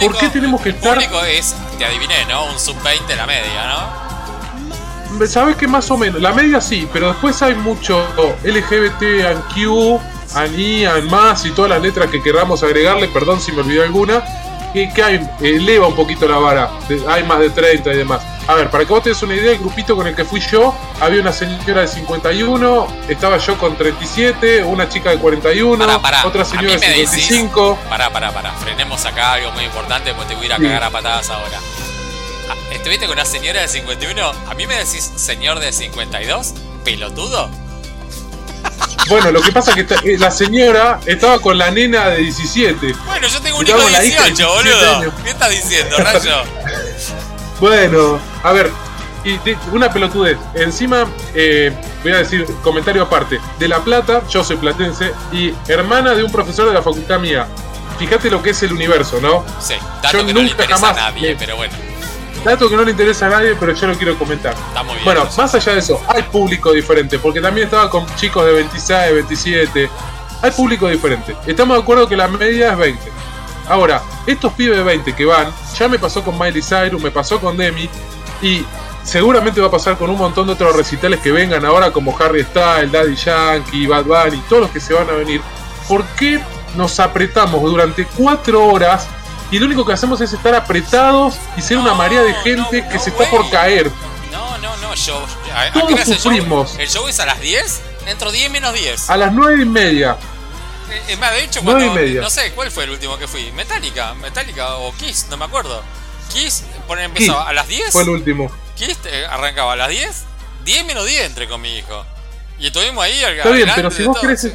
[0.00, 0.94] ¿Por qué tenemos que estar...?
[0.94, 2.46] público es, te adiviné, ¿no?
[2.46, 5.26] Un sub-20 la media, ¿no?
[5.26, 8.04] Sabes que más o menos, la media sí, pero después hay mucho
[8.44, 10.00] LGBT, and Q,
[10.34, 13.84] and I, and más y todas las letras que queramos agregarle, perdón si me olvidé
[13.84, 14.22] alguna,
[14.72, 16.70] que, que hay, eleva un poquito la vara,
[17.08, 18.20] hay más de 30 y demás.
[18.48, 20.76] A ver, para que vos tengas una idea, el grupito con el que fui yo,
[21.00, 26.74] había una señora de 51, estaba yo con 37, una chica de 41, otra señora
[26.74, 27.78] de 55.
[27.88, 30.84] pará, pará, pará, frenemos acá algo muy importante porque te voy a ir a cagar
[30.84, 31.58] a patadas ahora.
[32.48, 34.32] Ah, ¿Estuviste con una señora de 51?
[34.48, 36.54] ¿A mí me decís señor de 52?
[36.84, 37.50] ¿Pelotudo?
[39.08, 42.92] Bueno, lo que pasa es que eh, la señora estaba con la nena de 17.
[43.04, 45.14] Bueno, yo tengo un hijo de 18, boludo.
[45.22, 46.42] ¿Qué estás diciendo, Rayo?
[47.60, 48.70] bueno, a ver,
[49.26, 49.38] y
[49.72, 50.38] una pelotudez.
[50.54, 53.40] Encima, eh, voy a decir comentario aparte.
[53.58, 57.46] De La Plata, yo soy platense, y hermana de un profesor de la facultad mía.
[57.98, 59.44] Fíjate lo que es el universo, ¿no?
[59.58, 61.74] Sí, dato yo que nunca no le jamás a nadie, pero bueno.
[62.44, 64.52] Dato que no le interesa a nadie, pero yo lo quiero comentar.
[64.52, 68.06] Está muy bien, bueno, más allá de eso, hay público diferente, porque también estaba con
[68.14, 69.90] chicos de 26, 27.
[70.42, 71.34] Hay público diferente.
[71.46, 73.12] Estamos de acuerdo que la media es 20.
[73.68, 77.40] Ahora, estos pibes de 20 que van, ya me pasó con Miley Cyrus, me pasó
[77.40, 77.88] con Demi,
[78.42, 78.64] y
[79.02, 82.44] seguramente va a pasar con un montón de otros recitales que vengan ahora, como Harry
[82.44, 85.40] Styles, Daddy Yankee, Bad Bunny, todos los que se van a venir.
[85.88, 86.40] ¿Por qué
[86.76, 89.08] nos apretamos durante cuatro horas
[89.50, 92.98] y lo único que hacemos es estar apretados y ser una marea de gente que
[92.98, 93.90] se está por caer.
[94.32, 95.20] No, no, no, show.
[95.72, 96.76] Todos sufrimos.
[96.78, 97.06] El show?
[97.06, 97.82] es a las 10?
[98.04, 99.08] Dentro 10 menos 10.
[99.08, 100.16] A las 9 y media.
[100.90, 101.94] Eh, es más, de hecho, cuando.
[101.94, 103.50] No sé, ¿cuál fue el último que fui?
[103.52, 105.82] Metallica, Metallica o Kiss, no me acuerdo.
[106.32, 106.64] Kiss
[106.98, 107.92] empezaba a las 10.
[107.92, 108.50] Fue el último.
[108.76, 110.24] Kiss eh, arrancaba a las 10.
[110.64, 112.04] 10 menos 10 entre con mi hijo.
[112.58, 114.52] Y estuvimos ahí al Está bien, pero si vos querés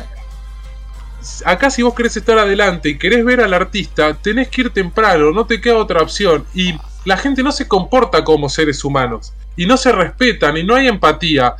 [1.45, 5.31] acá si vos querés estar adelante y querés ver al artista, tenés que ir temprano,
[5.31, 6.45] no te queda otra opción.
[6.53, 6.75] Y
[7.05, 9.33] la gente no se comporta como seres humanos.
[9.55, 11.55] Y no se respetan y no hay empatía.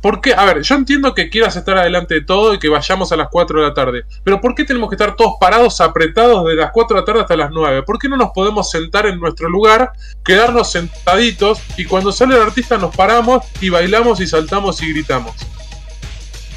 [0.00, 0.34] ¿Por qué?
[0.34, 3.28] A ver, yo entiendo que quieras estar adelante de todo y que vayamos a las
[3.28, 4.04] 4 de la tarde.
[4.22, 7.20] Pero ¿por qué tenemos que estar todos parados, apretados de las 4 de la tarde
[7.22, 7.82] hasta las 9?
[7.82, 9.92] ¿Por qué no nos podemos sentar en nuestro lugar,
[10.24, 15.34] quedarnos sentaditos y cuando sale el artista nos paramos y bailamos y saltamos y gritamos?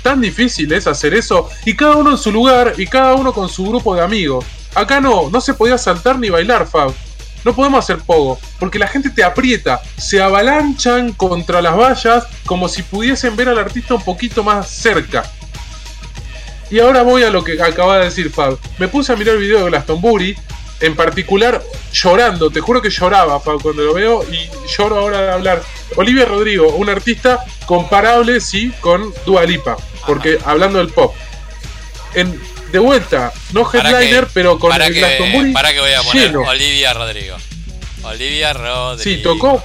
[0.02, 3.50] tan difícil es hacer eso y cada uno en su lugar y cada uno con
[3.50, 4.46] su grupo de amigos.
[4.76, 6.94] Acá no, no se podía saltar ni bailar, Fab.
[7.44, 12.68] No podemos hacer pogo, porque la gente te aprieta, se avalanchan contra las vallas como
[12.68, 15.24] si pudiesen ver al artista un poquito más cerca.
[16.70, 18.58] Y ahora voy a lo que acaba de decir Fab.
[18.78, 20.38] Me puse a mirar el video de Glastonbury,
[20.82, 25.32] en particular llorando, te juro que lloraba Fab cuando lo veo y lloro ahora de
[25.32, 25.64] hablar.
[25.96, 31.14] Olivia Rodrigo, un artista comparable, sí, con Dua Lipa porque hablando del pop.
[32.14, 32.40] En,
[32.72, 37.38] de vuelta, no headliner, pero con el Glastonbury Para que voy a poner Olivia Rodrigo.
[38.04, 38.98] Olivia Rodrigo.
[38.98, 39.64] Sí, tocó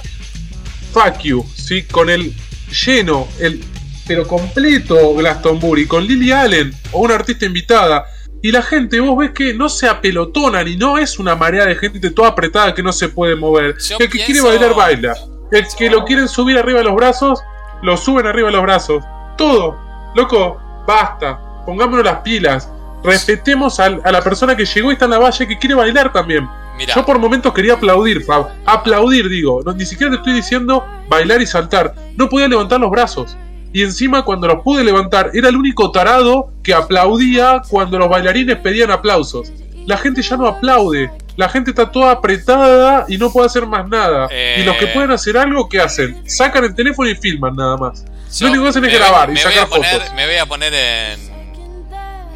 [0.91, 2.33] Fuck You, sí, con el
[2.69, 3.63] lleno, el
[4.07, 8.05] pero completo Glastonbury, con Lily Allen o una artista invitada.
[8.41, 11.75] Y la gente, vos ves que no se apelotonan y no es una marea de
[11.75, 13.75] gente toda apretada que no se puede mover.
[13.99, 15.15] el que quiere bailar, baila.
[15.51, 17.39] El que lo quieren subir arriba de los brazos,
[17.81, 19.03] lo suben arriba de los brazos.
[19.37, 19.79] Todo
[20.15, 22.69] loco, basta, pongámonos las pilas,
[23.05, 26.47] respetemos a, la persona que llegó y está en la valle que quiere bailar también.
[26.93, 28.49] Yo por momentos quería aplaudir, Fab.
[28.65, 29.61] Aplaudir, digo.
[29.65, 31.95] No, ni siquiera te estoy diciendo bailar y saltar.
[32.17, 33.37] No podía levantar los brazos.
[33.71, 38.57] Y encima cuando los pude levantar, era el único tarado que aplaudía cuando los bailarines
[38.57, 39.51] pedían aplausos.
[39.85, 41.11] La gente ya no aplaude.
[41.37, 44.29] La gente está toda apretada y no puede hacer más nada.
[44.57, 44.91] Y los que eh.
[44.93, 46.23] pueden hacer algo, ¿qué hacen?
[46.25, 48.05] Sacan el teléfono y filman nada más.
[48.39, 50.13] Lo único que hacen es grabar y sacar fotos.
[50.15, 51.19] Me voy a poner en,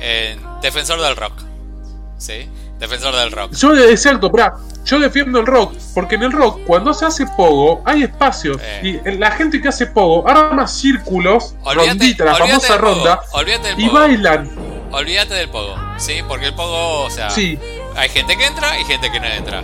[0.01, 1.33] en defensor del rock.
[2.17, 2.49] ¿Sí?
[2.79, 3.53] Defensor del rock.
[3.53, 4.31] Yo, es cierto,
[4.85, 8.57] yo defiendo el rock, porque en el rock, cuando se hace pogo, hay espacios.
[8.61, 9.01] Eh.
[9.05, 13.21] Y la gente que hace pogo arma círculos, rondita, la famosa ronda,
[13.77, 14.49] y bailan.
[14.91, 16.21] Olvídate del pogo, ¿sí?
[16.27, 17.59] Porque el pogo, o sea, sí.
[17.95, 19.63] hay gente que entra y gente que no entra.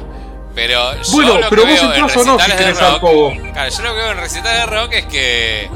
[0.53, 3.33] Pero bueno, pero vos entras o no si querés al pogo.
[3.53, 5.69] Claro, yo lo que veo en recitales de rock es que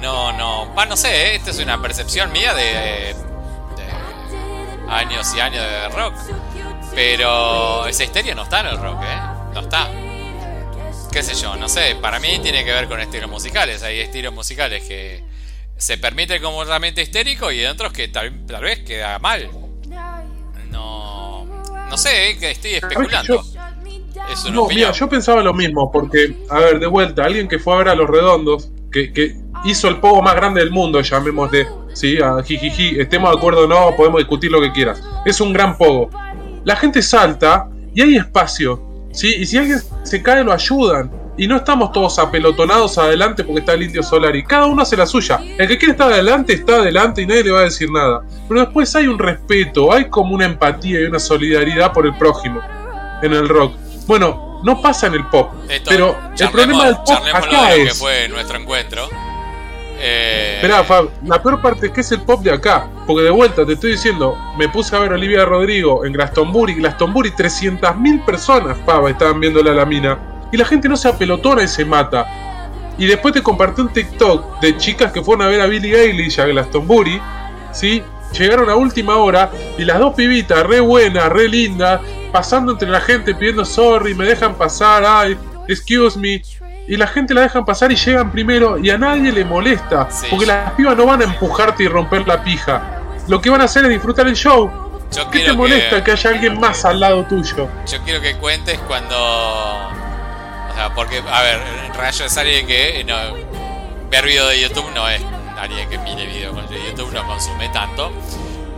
[0.00, 0.74] no, no.
[0.74, 1.36] Va, no sé, ¿eh?
[1.36, 3.14] esta es una percepción mía de,
[4.88, 6.14] años y años de rock.
[6.94, 9.18] Pero esa histeria no está en el rock, ¿eh?
[9.54, 9.88] No está.
[11.10, 11.96] Qué sé yo, no sé.
[12.00, 13.82] Para mí tiene que ver con estilos musicales.
[13.82, 15.22] Hay estilos musicales que
[15.76, 18.30] se permite como realmente histérico y otros que tal,
[18.62, 19.48] vez queda mal.
[20.70, 21.46] No.
[21.88, 22.38] No sé, ¿eh?
[22.38, 23.44] que estoy especulando.
[24.52, 27.78] no, mira, yo pensaba lo mismo, porque, a ver, de vuelta, alguien que fue a
[27.78, 32.18] ver a los redondos, que, que hizo el pogo más grande del mundo, llamémosle, ¿sí?
[32.20, 35.02] A jijiji, estemos de acuerdo o no, podemos discutir lo que quieras.
[35.24, 36.10] Es un gran pogo.
[36.64, 39.34] La gente salta y hay espacio, ¿sí?
[39.38, 41.10] Y si alguien se cae, lo ayudan.
[41.36, 44.96] Y no estamos todos apelotonados adelante porque está el indio solar y cada uno hace
[44.96, 45.40] la suya.
[45.58, 48.20] El que quiere estar adelante está adelante y nadie le va a decir nada.
[48.48, 52.60] Pero después hay un respeto, hay como una empatía y una solidaridad por el prójimo
[53.20, 53.74] en el rock.
[54.06, 55.52] Bueno, no pasa en el pop.
[55.88, 57.88] pero el problema del pop acá es.
[57.88, 59.08] que fue nuestro encuentro.
[60.06, 60.60] Eh...
[60.86, 62.88] Fab, la peor parte es que es el pop de acá.
[63.06, 66.74] Porque de vuelta te estoy diciendo, me puse a ver a Olivia Rodrigo en Glastonbury.
[66.74, 70.18] Glastonbury, 300.000 personas, Fab, estaban viéndola a la mina.
[70.52, 72.26] Y la gente no se apelotona y se mata.
[72.98, 76.40] Y después te compartí un TikTok de chicas que fueron a ver a Billie Eilish
[76.40, 77.20] a Glastonbury.
[77.72, 78.02] ¿Sí?
[78.38, 82.00] Llegaron a última hora y las dos pibitas, re buenas, re lindas,
[82.32, 85.36] pasando entre la gente pidiendo sorry, me dejan pasar, ay,
[85.68, 86.42] excuse me.
[86.86, 90.08] Y la gente la dejan pasar y llegan primero y a nadie le molesta.
[90.30, 93.00] porque las pibas no van a empujarte y romper la pija.
[93.28, 94.70] Lo que van a hacer es disfrutar el show.
[95.30, 97.68] ¿Qué te molesta que, haya alguien más al lado tuyo?
[97.86, 99.16] Yo quiero que cuentes cuando.
[99.16, 101.60] O sea, porque, a ver,
[101.96, 103.14] Rayo es alguien que no,
[104.10, 105.22] ver video de YouTube no es
[105.58, 108.12] alguien que mire video de YouTube, no consume tanto.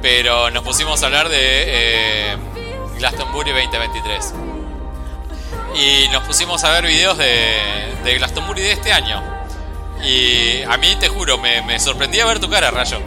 [0.03, 2.37] Pero nos pusimos a hablar de eh,
[2.99, 4.35] Glastonbury 2023.
[5.77, 9.23] Y nos pusimos a ver videos de, de Glastonbury de este año.
[10.03, 13.01] Y a mí te juro, me, me sorprendía ver tu cara, Rayo.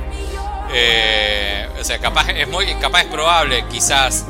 [0.71, 4.25] Eh, o sea, capaz es muy capaz es probable, quizás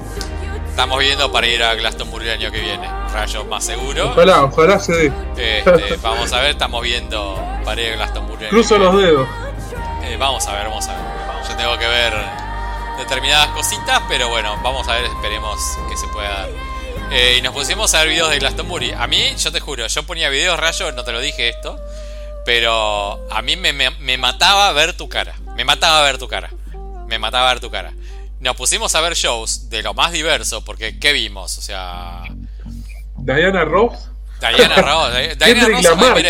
[0.70, 2.88] estamos viendo para ir a Glastonbury el año que viene.
[3.12, 4.12] Rayo más seguro.
[4.12, 5.14] Ojalá, ojalá se dé.
[5.36, 8.48] Este, vamos a ver, estamos viendo para ir a Glastonbury.
[8.48, 9.28] Cruzo los dedos.
[10.04, 11.04] Eh, vamos a ver, vamos a ver.
[11.50, 12.14] Yo tengo que ver
[12.98, 15.60] determinadas cositas, pero bueno, vamos a ver, esperemos
[15.90, 16.68] que se pueda dar.
[17.12, 18.91] Eh, y nos pusimos a ver videos de Glastonbury.
[18.91, 21.80] A mí, yo te juro, yo ponía videos, Rayo, no te lo dije esto,
[22.45, 25.36] pero a mí me, me mataba ver tu cara.
[25.55, 26.51] Me mataba ver tu cara.
[27.07, 27.93] Me mataba ver tu cara.
[28.39, 31.57] Nos pusimos a ver shows de lo más diverso, porque ¿qué vimos?
[31.57, 32.24] O sea.
[33.18, 34.10] Diana Ross.
[34.39, 35.14] Diana Ross.
[35.38, 36.22] Diana Ross,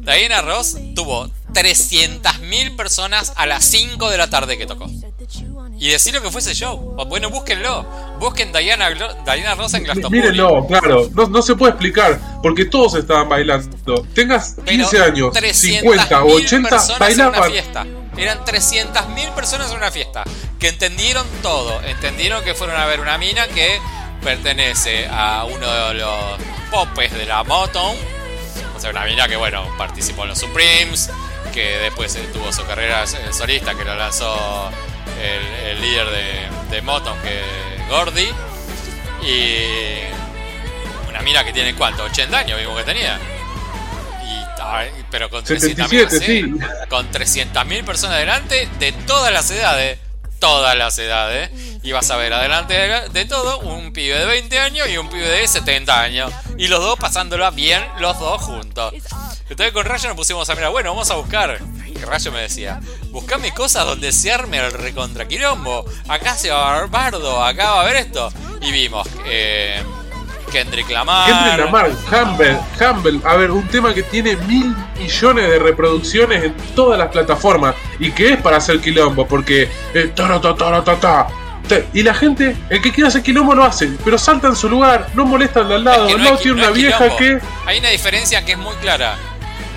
[0.00, 4.90] Diana Ross tuvo 300.000 personas a las 5 de la tarde que tocó.
[5.84, 6.78] Y decir lo que fue ese show.
[7.08, 7.84] Bueno, búsquenlo.
[8.18, 10.18] Busquen Diana, Diana Ross en Glastonbury.
[10.18, 11.10] Mírenlo, claro.
[11.12, 12.18] No, no, se puede explicar.
[12.42, 14.02] Porque todos estaban bailando.
[14.14, 17.50] Tengas 15 años, 50 o 80, bailaban.
[17.50, 17.86] fiesta.
[18.16, 20.24] Eran 300.000 personas en una fiesta
[20.58, 21.78] que entendieron todo.
[21.82, 23.78] Entendieron que fueron a ver una mina que
[24.22, 26.38] pertenece a uno de los
[26.70, 27.94] popes de la Motown.
[28.74, 31.10] O sea, una mina que, bueno, participó en los Supremes,
[31.52, 34.70] que después tuvo su carrera solista, que lo lanzó
[35.20, 37.40] el, líder de, de, Motown, que
[37.88, 38.30] Gordy.
[39.22, 42.04] Y una mina que tiene, ¿cuánto?
[42.04, 43.18] 80 años, mismo que tenía
[45.10, 49.98] pero con 300.000 con 300.000 personas delante de todas las edades,
[50.44, 51.50] todas las edades,
[51.82, 55.26] y vas a ver adelante de, todo un pibe de 20 años y un pibe
[55.26, 58.92] de 70 años, y los dos pasándola bien, los dos juntos.
[59.48, 61.58] Entonces con Rayo nos pusimos a mirar, bueno, vamos a buscar.
[61.94, 62.78] Rayo me decía,
[63.08, 65.86] buscame cosas donde se arme el recontraquilombo.
[66.08, 68.30] Acá se va a ver bardo, acá va a haber esto.
[68.60, 69.82] Y vimos, eh,
[70.54, 71.26] Kendrick Lamar.
[71.26, 73.20] Kendrick Lamar, Humble, Humble.
[73.24, 77.74] A ver, un tema que tiene mil millones de reproducciones en todas las plataformas.
[77.98, 79.68] Y que es para hacer quilombo, porque.
[79.94, 80.12] Eh,
[81.92, 85.08] y la gente, el que quiera hacer quilombo lo hace, pero salta en su lugar,
[85.14, 86.06] no molestan al lado.
[86.06, 87.40] al lado tiene una vieja que.
[87.66, 89.16] Hay una diferencia que es muy clara.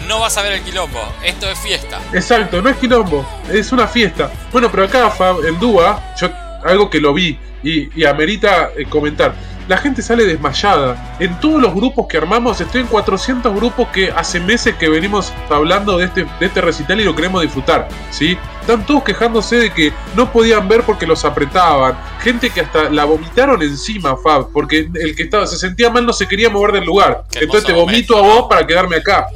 [0.07, 1.99] No vas a ver el quilombo, esto es fiesta.
[2.13, 4.31] Exacto, no es quilombo, es una fiesta.
[4.51, 5.11] Bueno, pero acá,
[5.45, 6.29] en Dúa, yo
[6.63, 9.33] algo que lo vi y, amerita eh, comentar
[9.67, 11.17] la gente sale desmayada.
[11.19, 15.33] En todos los grupos que armamos, estoy en 400 grupos que hace meses que venimos
[15.49, 18.37] hablando de este, de este recital y lo queremos disfrutar, ¿sí?
[18.61, 21.97] Están todos quejándose de que no podían ver porque los apretaban.
[22.19, 26.13] Gente que hasta la vomitaron encima, Fab, porque el que estaba se sentía mal no
[26.13, 27.23] se quería mover del lugar.
[27.33, 29.27] Entonces te vomito a vos para quedarme acá.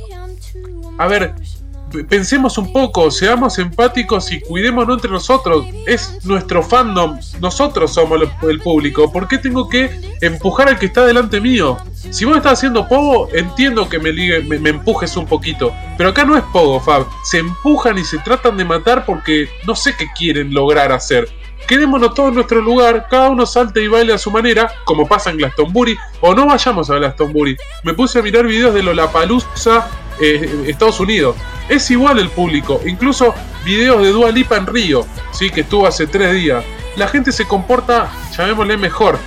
[0.97, 1.33] A ver,
[2.09, 5.65] pensemos un poco, seamos empáticos y cuidémonos entre nosotros.
[5.85, 9.11] Es nuestro fandom, nosotros somos el público.
[9.11, 9.89] ¿Por qué tengo que
[10.21, 11.77] empujar al que está delante mío?
[11.93, 15.73] Si vos estás haciendo pogo, entiendo que me, empujes un poquito.
[15.97, 17.05] Pero acá no es pogo, Fab.
[17.23, 21.29] Se empujan y se tratan de matar porque no sé qué quieren lograr hacer.
[21.67, 25.29] Quedémonos todos en nuestro lugar, cada uno salte y baile a su manera, como pasa
[25.29, 27.55] en Glastonbury, o no vayamos a Glastonbury.
[27.83, 29.87] Me puse a mirar videos de Lollapalooza,
[30.21, 31.35] eh, Estados Unidos
[31.69, 35.49] es igual el público, incluso videos de Dua Lipa en Río, ¿sí?
[35.49, 36.63] que estuvo hace tres días.
[36.95, 39.17] La gente se comporta, llamémosle mejor.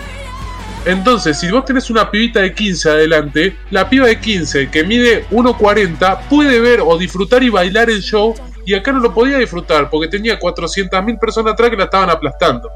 [0.84, 5.26] Entonces, si vos tenés una pibita de 15 adelante, la piba de 15 que mide
[5.30, 8.34] 1.40 puede ver o disfrutar y bailar el show
[8.66, 12.70] y acá no lo podía disfrutar porque tenía 400.000 personas atrás que la estaban aplastando.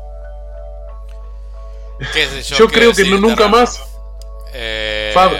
[2.56, 2.68] yo?
[2.68, 3.78] creo que no, nunca más
[4.54, 4.97] eh...
[5.18, 5.30] Fab,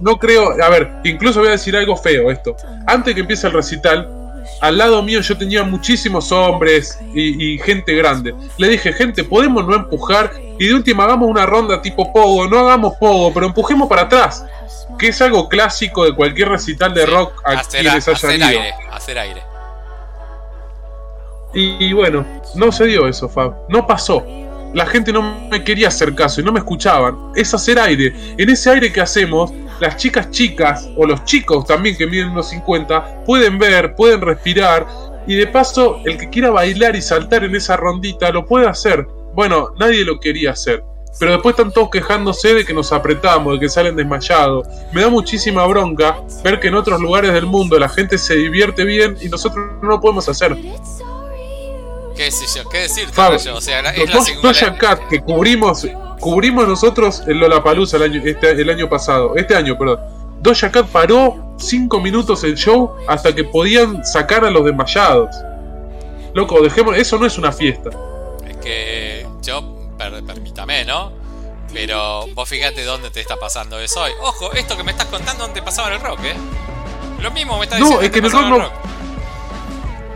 [0.00, 0.62] no creo.
[0.62, 2.56] A ver, incluso voy a decir algo feo esto.
[2.86, 4.08] Antes que empiece el recital,
[4.60, 8.34] al lado mío yo tenía muchísimos hombres y, gente grande.
[8.56, 12.58] Le dije, gente, podemos no empujar y de última hagamos una ronda tipo pogo, no
[12.60, 14.44] hagamos pogo, pero empujemos para atrás.
[14.98, 19.18] Que es algo clásico de cualquier recital de rock a hacer, quienes hayan aire, hacer
[19.18, 19.42] aire.
[21.54, 23.54] Y, bueno, no se dio eso, Fab.
[23.68, 24.24] No pasó.
[24.74, 27.16] La gente no me quería hacer caso y no me escuchaban.
[27.34, 28.12] Es hacer aire.
[28.36, 32.48] En ese aire que hacemos, las chicas chicas o los chicos también que miden unos
[32.50, 34.86] 50 pueden ver, pueden respirar
[35.26, 39.06] y de paso el que quiera bailar y saltar en esa rondita lo puede hacer.
[39.34, 40.82] Bueno, nadie lo quería hacer.
[41.18, 44.66] Pero después están todos quejándose de que nos apretamos, de que salen desmayados.
[44.92, 48.84] Me da muchísima bronca ver que en otros lugares del mundo la gente se divierte
[48.84, 50.56] bien y nosotros no lo podemos hacer.
[52.18, 52.68] ¿Qué sé yo?
[52.68, 53.08] ¿Qué decir?
[53.16, 55.86] O sea, es la Cat que cubrimos
[56.18, 60.00] cubrimos nosotros el Lollapalooza el año, este, el año pasado, este año, perdón.
[60.40, 65.30] Doja Cat paró 5 minutos el show hasta que podían sacar a los desmayados.
[66.34, 67.90] Loco, dejemos, eso no es una fiesta.
[68.48, 71.12] Es que yo, permítame, ¿no?
[71.72, 74.12] Pero vos fíjate dónde te está pasando eso hoy.
[74.22, 76.36] Ojo, esto que me estás contando dónde pasaba en el rock, ¿eh?
[77.20, 78.00] Lo mismo me estás diciendo.
[78.00, 78.97] No, es que en el rock no.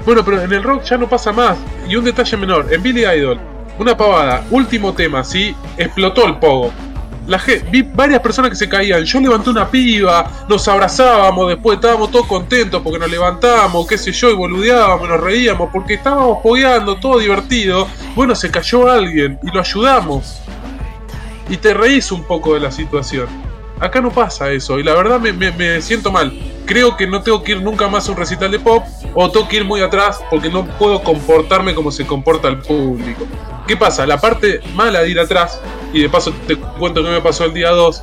[0.05, 1.57] Bueno, pero en el rock ya no pasa más.
[1.88, 3.38] Y un detalle menor, en Billy Idol
[3.78, 4.44] una pavada.
[4.50, 5.55] Último tema, ¿sí?
[5.76, 6.72] Explotó el pogo.
[7.26, 7.40] La
[7.70, 9.05] vi varias personas que se caían.
[9.05, 14.11] Yo levanté una piba, nos abrazábamos, después estábamos todos contentos porque nos levantamos, qué sé
[14.11, 17.86] yo, y boludeábamos, nos reíamos, porque estábamos pogueando, todo divertido.
[18.16, 20.40] Bueno, se cayó alguien y lo ayudamos.
[21.48, 23.28] Y te reís un poco de la situación.
[23.83, 26.33] Acá no pasa eso, y la verdad me siento mal
[26.66, 29.49] creo que no tengo que ir nunca más a un recital de pop o tengo
[29.49, 33.26] que ir muy atrás porque no puedo comportarme como se comporta el público.
[33.66, 34.07] ¿Qué pasa?
[34.07, 35.61] La parte mala de ir atrás,
[35.93, 38.03] y de paso te cuento que me pasó el día 2,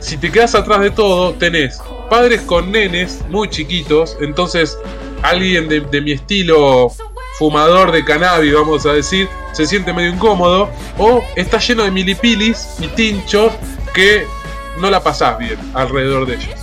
[0.00, 4.76] si te quedas atrás de todo, tenés padres con nenes muy chiquitos, entonces
[5.22, 6.92] alguien de, de mi estilo
[7.38, 12.66] fumador de cannabis, vamos a decir, se siente medio incómodo, o está lleno de milipilis
[12.80, 13.52] y tinchos
[13.94, 14.26] que
[14.78, 16.60] no la pasás bien alrededor de ellos.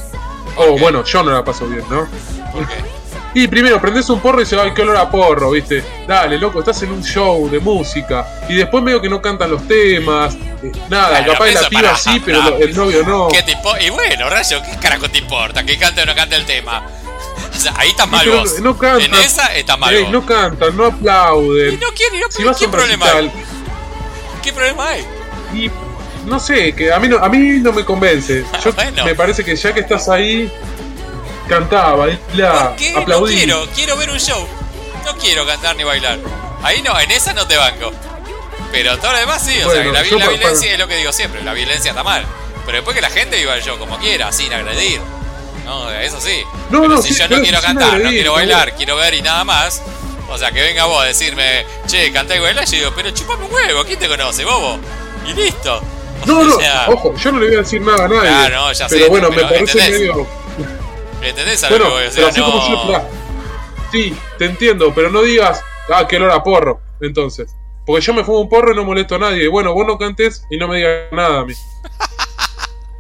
[0.56, 2.08] Oh, bueno, yo no la paso bien, ¿no?
[3.34, 5.84] Y primero prendes un porro y se ay, qué olor a porro, ¿viste?
[6.08, 8.26] Dale, loco, estás en un show de música.
[8.50, 10.36] Y después medio que no cantan los temas.
[10.64, 13.28] Eh, nada, capaz de la piba sí, pero el novio no.
[13.28, 13.78] ¿Qué tipo?
[13.78, 15.64] Y bueno, Rayo, ¿qué carajo te importa?
[15.64, 16.84] Que cante o no cante el tema.
[17.54, 18.60] O sea, ahí está mal vos.
[18.62, 20.12] No cantan, en esa está mal vos.
[20.12, 21.74] No cantan, no aplauden.
[21.76, 23.32] Y no quieren, no, si ¿qué problema hay?
[24.42, 25.06] ¿Qué problema hay?
[25.54, 25.70] Y
[26.30, 28.46] no sé, que a mí no, a mí no me convence.
[28.64, 28.72] Yo
[29.04, 30.52] me parece que ya que estás ahí,
[31.48, 33.34] cantaba, bailá, aplaudí.
[33.34, 34.48] No quiero, quiero ver un show.
[35.06, 36.20] No quiero cantar ni bailar.
[36.64, 37.92] Ahí no, en esa no te banco.
[38.72, 41.54] Pero todo lo demás sí, o sea, la, violencia es lo que digo siempre, la
[41.54, 42.24] violencia está mal.
[42.66, 45.02] Pero después que la gente viva el show como quiera, sin agredir.
[45.66, 46.44] No, eso sí.
[46.70, 49.82] No, pero si yo no quiero cantar, no quiero bailar, quiero ver y nada más.
[50.30, 53.46] O sea, que venga vos a decirme, che, cantá y bailá, yo digo, pero chupame
[53.46, 54.80] un huevo, ¿quién te conoce, bobo?
[55.28, 55.82] Y listo.
[56.26, 56.58] No, no,
[56.88, 58.30] ojo, yo no le voy a decir nada a nadie.
[58.30, 60.28] Ah, no, ya pero bueno, me parece medio.
[61.22, 62.24] ¿Me entendés a bueno, que voy a decir?
[62.24, 63.02] así como yo,
[63.92, 65.62] sí, te entiendo, pero no digas,
[65.94, 67.52] ah, que olor a porro, entonces.
[67.86, 69.48] Porque yo me fumo un porro y no molesto a nadie.
[69.48, 71.54] Bueno, vos no cantes y no me digas nada a mí.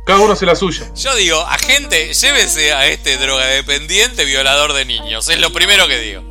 [0.05, 0.91] Cada uno hace la suya.
[0.95, 5.29] Yo digo, agente, llévese a este drogadependiente violador de niños.
[5.29, 6.23] Es lo primero que digo.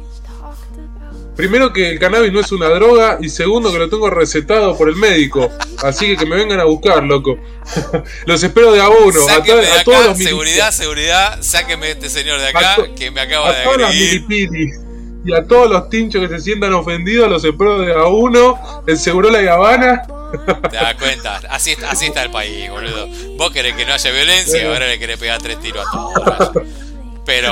[1.39, 4.89] Primero que el cannabis no es una droga y segundo que lo tengo recetado por
[4.89, 5.49] el médico.
[5.85, 7.39] Así que que me vengan a buscar, loco.
[8.27, 9.21] los espero de a uno.
[9.29, 13.63] a, de acá, todos seguridad, seguridad, sáqueme este señor de acá que me acaba de
[13.63, 14.25] agredir.
[15.25, 18.59] Y a todos los tinchos que se sientan ofendidos, los espero de a uno.
[18.89, 20.03] El seguro la Habana.
[20.69, 23.07] Te das cuenta, así, así está el país, boludo.
[23.37, 26.67] Vos querés que no haya violencia y ahora le querés pegar tres tiros a todos.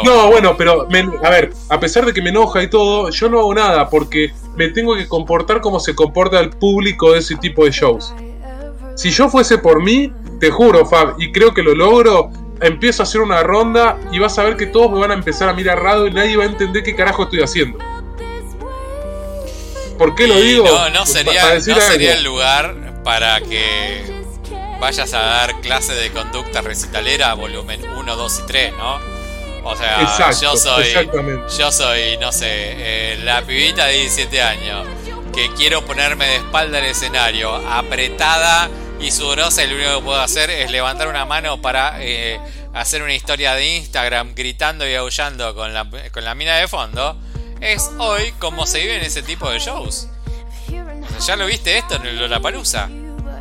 [0.05, 0.87] No, bueno, pero
[1.23, 4.33] a ver, a pesar de que me enoja y todo, yo no hago nada porque
[4.57, 8.15] me tengo que comportar como se comporta el público de ese tipo de shows.
[8.97, 13.05] Si yo fuese por mí, te juro, Fab, y creo que lo logro, empiezo a
[13.05, 15.83] hacer una ronda y vas a ver que todos me van a empezar a mirar
[15.83, 17.79] raro y nadie va a entender qué carajo estoy haciendo.
[19.99, 20.67] ¿Por qué lo digo?
[20.67, 24.03] No, no sería, no sería el lugar para que
[24.81, 29.16] vayas a dar clase de conducta recitalera volumen 1, 2 y 3, ¿no?
[29.67, 31.11] O sea, yo soy.
[31.59, 34.87] Yo soy, no sé, eh, la pibita de 17 años.
[35.35, 40.21] Que quiero ponerme de espalda al escenario, apretada y sudorosa, y lo único que puedo
[40.21, 42.41] hacer es levantar una mano para eh,
[42.73, 47.19] hacer una historia de Instagram gritando y aullando con la, con la mina de fondo.
[47.61, 50.09] Es hoy como se vive en ese tipo de shows.
[51.27, 52.89] ya lo viste esto en el Lollapalooza.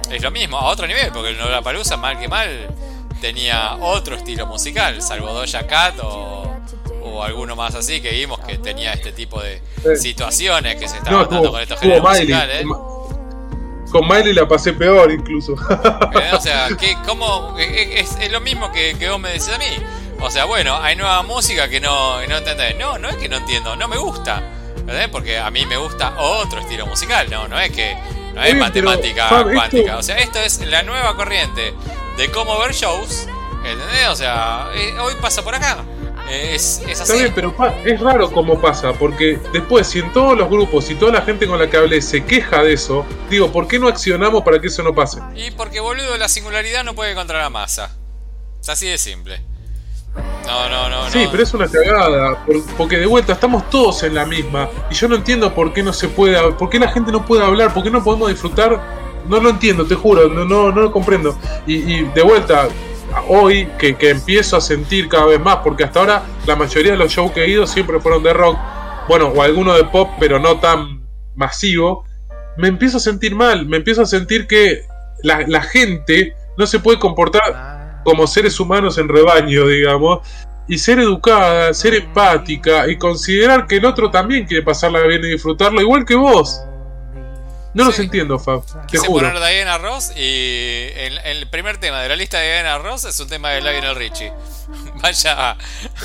[0.10, 2.68] Es lo mismo, a otro nivel, porque el Lollapalooza, mal que mal,
[3.22, 6.56] tenía otro estilo musical, salvo Doja Cat o,
[7.04, 9.62] o alguno más así que vimos que tenía este tipo de
[9.98, 12.66] situaciones que se estaban dando con estos géneros musicales.
[13.92, 15.54] Con Miley la pasé peor incluso.
[15.54, 19.66] Eh, o sea, que como es, lo mismo que, que, vos me decís a mí.
[20.20, 22.78] O sea, bueno, hay nueva música que no, no entendés.
[22.78, 24.42] No, no es que no entiendo, no me gusta.
[24.86, 25.10] ¿Verdad?
[25.12, 27.98] Porque a mí me gusta otro estilo musical, no, no es que
[28.34, 29.98] no es matemática cuántica.
[29.98, 31.74] O sea, esto es la nueva corriente
[32.18, 33.28] de cómo ver shows.
[33.64, 34.08] ¿Entendés?
[34.10, 35.84] O sea, eh, hoy pasa por acá.
[36.30, 37.12] Es, es así.
[37.12, 37.56] Está bien, pero
[37.86, 41.46] es raro cómo pasa, porque después, si en todos los grupos y toda la gente
[41.46, 44.68] con la que hablé se queja de eso, digo, ¿por qué no accionamos para que
[44.68, 45.20] eso no pase?
[45.36, 47.92] Y porque, boludo, la singularidad no puede contra la masa.
[48.60, 49.42] Es así de simple.
[50.46, 51.10] No, no, no.
[51.12, 52.46] Sí, pero es una cagada.
[52.78, 54.70] Porque de vuelta estamos todos en la misma.
[54.90, 56.54] Y yo no entiendo por qué no se puede.
[56.54, 57.74] ¿Por qué la gente no puede hablar?
[57.74, 58.82] ¿Por qué no podemos disfrutar?
[59.28, 60.28] No lo entiendo, te juro.
[60.30, 61.38] No, no, no lo comprendo.
[61.66, 62.68] Y, de vuelta,
[63.28, 65.58] hoy que, que, empiezo a sentir cada vez más.
[65.58, 68.58] Porque hasta ahora la mayoría de los shows que he ido siempre fueron de rock.
[69.08, 71.06] Bueno, o alguno de pop, pero no tan
[71.36, 72.06] masivo.
[72.58, 73.66] Me empiezo a sentir mal.
[73.66, 74.84] Me empiezo a sentir que
[75.24, 80.20] la, la gente no se puede comportar como seres humanos en rebaño, digamos,
[80.68, 85.30] y ser educada, ser empática y considerar que el otro también quiere pasarla bien y
[85.30, 86.62] disfrutarlo igual que vos.
[87.76, 88.66] No los entiendo, Fab.
[88.66, 89.28] Te Quise juro.
[89.28, 93.28] poner Diana Ross y el, primer tema de la lista de Diana Ross es un
[93.28, 94.32] tema de Lionel Richie.
[95.02, 95.58] Vaya,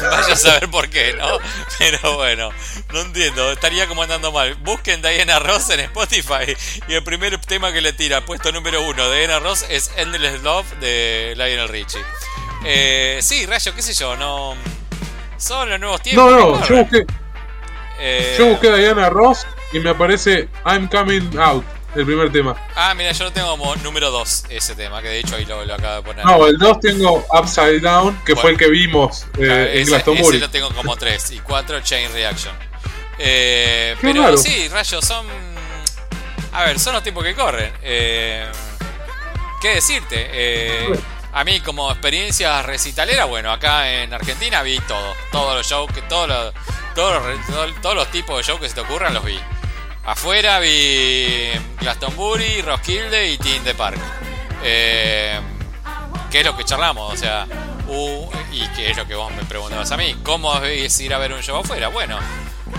[0.02, 1.38] vaya a saber por qué, ¿no?
[1.78, 2.50] Pero bueno,
[2.92, 4.56] no entiendo, estaría como andando mal.
[4.56, 6.54] Busquen Diana Ross en Spotify
[6.88, 10.42] y el primer tema que le tira, puesto número uno de Diana Ross, es Endless
[10.42, 12.02] Love de Lionel Richie.
[12.64, 14.56] Eh, sí, Rayo, qué sé yo, no.
[15.38, 16.30] Son los nuevos tiempos.
[16.30, 17.06] No, no, yo busqué.
[18.00, 21.64] Eh, yo busqué a Diana Ross y me aparece I'm Coming Out,
[21.94, 22.56] el primer tema.
[22.74, 25.60] Ah, mira, yo lo tengo como número 2 ese tema, que de hecho ahí lo,
[25.60, 26.24] acabo de poner.
[26.24, 30.36] No, el 2 tengo Upside Down, que fue el que vimos eh, en Glastonbury.
[30.36, 32.54] Ese lo tengo como 3 y 4 Chain Reaction.
[33.22, 35.26] Eh, pero sí, rayos, son.
[36.52, 37.72] A ver, son los tiempos que corren.
[37.82, 38.46] Eh,
[39.60, 40.28] ¿Qué decirte?
[40.32, 40.98] Eh,
[41.32, 46.00] a mí como experiencia recitalera, bueno, acá en Argentina vi todo, todos los shows, que
[46.02, 46.54] todos los,
[46.94, 49.38] todos los, todos los tipos de shows que se te ocurran los vi.
[50.04, 53.98] Afuera vi Glastonbury, Roskilde y the Park.
[54.62, 55.38] Eh,
[56.30, 57.12] ¿Qué es lo que charlamos?
[57.12, 57.46] O sea,
[58.52, 60.16] y qué es lo que vos me preguntabas a mí.
[60.22, 61.88] ¿Cómo es ir a ver un show afuera?
[61.88, 62.18] Bueno,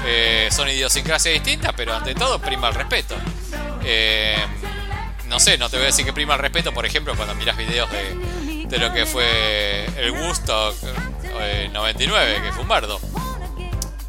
[0.05, 3.15] eh, son idiosincrasias distintas, pero ante todo prima el respeto.
[3.83, 4.37] Eh,
[5.27, 7.55] no sé, no te voy a decir que prima el respeto, por ejemplo, cuando miras
[7.55, 10.75] videos de, de lo que fue el Woodstock
[11.71, 12.99] 99, que fue un bardo.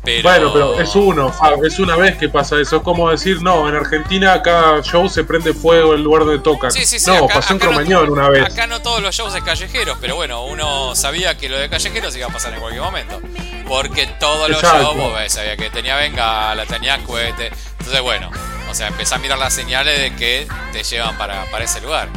[0.04, 1.32] Bueno, pero es uno,
[1.64, 2.78] es una vez que pasa eso.
[2.78, 6.40] Es como decir, no, en Argentina cada show se prende fuego en el lugar donde
[6.40, 6.72] tocan.
[6.72, 8.44] Sí, sí, sí, no, pasó en Cromañón una vez.
[8.44, 12.16] Acá no todos los shows es callejeros, pero bueno, uno sabía que lo de callejeros
[12.16, 13.20] iba a pasar en cualquier momento.
[13.68, 17.52] Porque todos los shows, vos ves, sabía que tenía bengala, tenía cohete.
[17.78, 18.28] Entonces, bueno,
[18.68, 22.08] o sea, empecé a mirar las señales de que te llevan para, para ese lugar.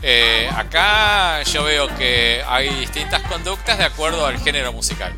[0.00, 5.12] Eh, acá yo veo que hay distintas conductas de acuerdo al género musical.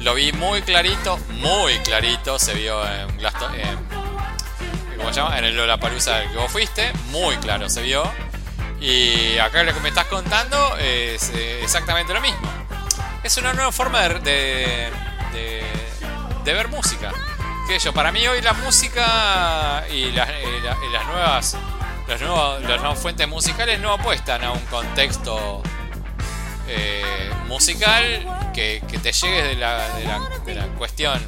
[0.00, 2.38] Lo vi muy clarito, muy clarito.
[2.38, 3.52] Se vio en Glaston,
[4.96, 5.38] ¿cómo se llama?
[5.38, 6.90] En el Lollapalooza que vos fuiste.
[7.10, 8.10] Muy claro se vio.
[8.80, 12.50] Y acá lo que me estás contando es eh, exactamente lo mismo.
[13.22, 14.88] Es una nueva forma de,
[16.44, 17.12] de, ver música.
[17.68, 20.28] Que yo, para mí hoy la música y, las,
[21.06, 21.56] nuevas
[22.08, 25.62] las nuevas fuentes musicales no apuestan a un contexto
[26.66, 31.18] eh, musical que, te llegues de la, de, la, cuestión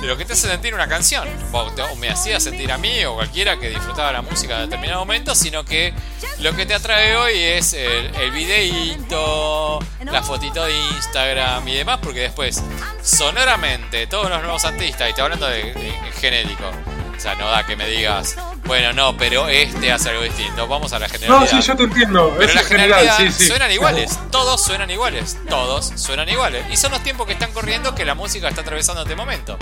[0.00, 1.28] de lo que te hace sentir una canción.
[1.52, 5.34] O, me hacía sentir a mí o cualquiera que disfrutaba la música en determinado momento,
[5.34, 5.94] sino que
[6.40, 12.00] lo que te atrae hoy es el, el videíto, la fotito de Instagram y demás,
[12.02, 12.62] porque después,
[13.02, 16.70] sonoramente, todos los nuevos artistas, y estoy hablando de, de genérico,
[17.16, 18.36] o sea, no da que me digas,
[18.66, 20.66] bueno, no, pero este hace algo distinto.
[20.66, 21.52] Vamos a la generalidad.
[21.52, 22.34] No, sí, yo te entiendo.
[22.38, 23.46] Pero la generalidad sí, sí.
[23.46, 24.18] suenan iguales.
[24.30, 25.38] Todos suenan iguales.
[25.48, 26.64] Todos suenan iguales.
[26.70, 29.56] Y son los tiempos que están corriendo que la música está atravesando este momento.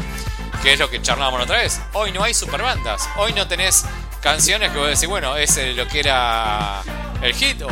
[0.63, 1.81] Que es lo que charlábamos otra vez.
[1.93, 3.09] Hoy no hay superbandas.
[3.17, 3.85] Hoy no tenés
[4.21, 6.83] canciones que vos decís, bueno, es lo que era
[7.21, 7.69] el hit o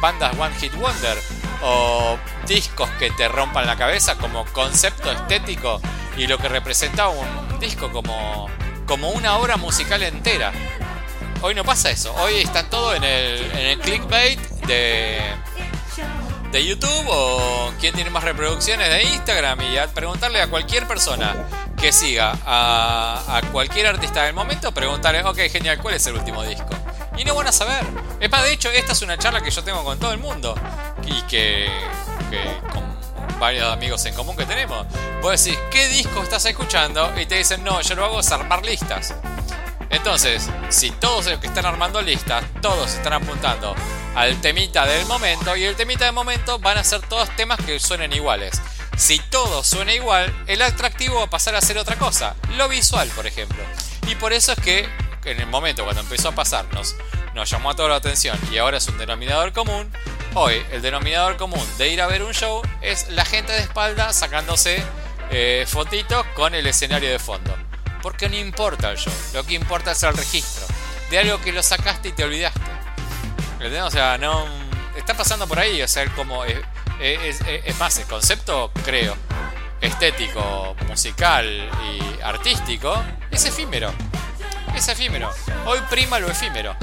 [0.00, 1.18] bandas One Hit Wonder
[1.62, 5.80] o discos que te rompan la cabeza como concepto estético
[6.16, 8.48] y lo que representaba un disco como
[8.86, 10.52] como una obra musical entera.
[11.42, 12.14] Hoy no pasa eso.
[12.14, 15.20] Hoy está todo en el, en el clickbait de,
[16.50, 21.34] de YouTube o quién tiene más reproducciones de Instagram y a preguntarle a cualquier persona
[21.80, 26.42] que siga a, a cualquier artista del momento, preguntarle, ok, genial, ¿cuál es el último
[26.42, 26.70] disco?
[27.18, 27.84] Y no van a saber.
[28.20, 30.54] Es más, de hecho, esta es una charla que yo tengo con todo el mundo
[31.06, 31.68] y que,
[32.30, 32.95] que con
[33.38, 34.86] varios amigos en común que tenemos.
[35.22, 37.12] Vos decís, ¿qué disco estás escuchando?
[37.20, 39.14] Y te dicen, no, yo lo hago es armar listas.
[39.90, 43.74] Entonces, si todos los que están armando listas, todos están apuntando
[44.14, 47.78] al temita del momento, y el temita del momento van a ser todos temas que
[47.78, 48.60] suenen iguales.
[48.96, 53.08] Si todo suena igual, el atractivo va a pasar a ser otra cosa, lo visual,
[53.10, 53.62] por ejemplo.
[54.08, 54.88] Y por eso es que
[55.24, 56.96] en el momento cuando empezó a pasarnos,
[57.34, 59.92] nos llamó a toda la atención y ahora es un denominador común,
[60.38, 64.12] hoy el denominador común de ir a ver un show es la gente de espalda
[64.12, 64.82] sacándose
[65.30, 67.56] eh, fotitos con el escenario de fondo.
[68.02, 70.66] Porque no importa el show, lo que importa es el registro
[71.10, 72.60] de algo que lo sacaste y te olvidaste.
[73.82, 74.46] O sea, no.
[74.94, 76.44] Está pasando por ahí, o sea, como.
[76.44, 76.60] Es,
[77.00, 79.16] es más, el concepto, creo,
[79.80, 83.92] estético, musical y artístico es efímero.
[84.74, 85.30] Es efímero.
[85.64, 86.76] Hoy prima lo efímero.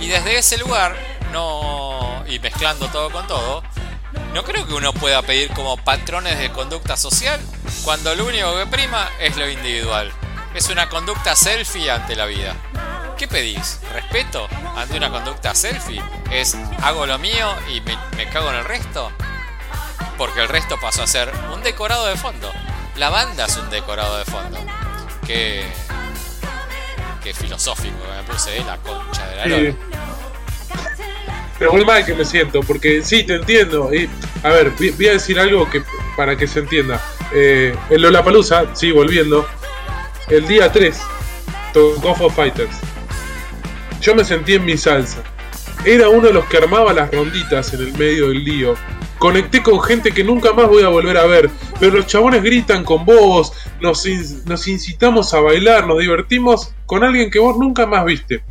[0.00, 0.96] Y desde ese lugar,
[1.32, 2.24] no.
[2.26, 3.62] y mezclando todo con todo,
[4.34, 7.40] no creo que uno pueda pedir como patrones de conducta social
[7.84, 10.12] cuando lo único que prima es lo individual.
[10.54, 12.54] Es una conducta selfie ante la vida.
[13.16, 13.80] ¿Qué pedís?
[13.92, 16.02] ¿Respeto ante una conducta selfie?
[16.30, 19.10] ¿Es hago lo mío y me, cago en el resto?
[20.16, 22.52] Porque el resto pasó a ser un decorado de fondo.
[22.96, 24.58] La banda es un decorado de fondo.
[25.26, 25.66] Qué,
[27.22, 28.64] qué filosófico me puse, ¿eh?
[28.64, 29.87] la concha de la lora.
[31.58, 33.92] Pero muy mal que me siento, porque sí, te entiendo.
[33.92, 34.08] Y,
[34.42, 35.82] a ver, voy a decir algo que
[36.16, 37.00] para que se entienda.
[37.32, 39.46] Eh, en Lollapalooza, sí, volviendo,
[40.28, 40.96] el día 3
[41.72, 42.76] tocó Foo Fighters.
[44.00, 45.22] Yo me sentí en mi salsa.
[45.84, 48.74] Era uno de los que armaba las ronditas en el medio del lío.
[49.18, 51.50] Conecté con gente que nunca más voy a volver a ver,
[51.80, 54.06] pero los chabones gritan con vos, nos,
[54.46, 58.42] nos incitamos a bailar, nos divertimos con alguien que vos nunca más viste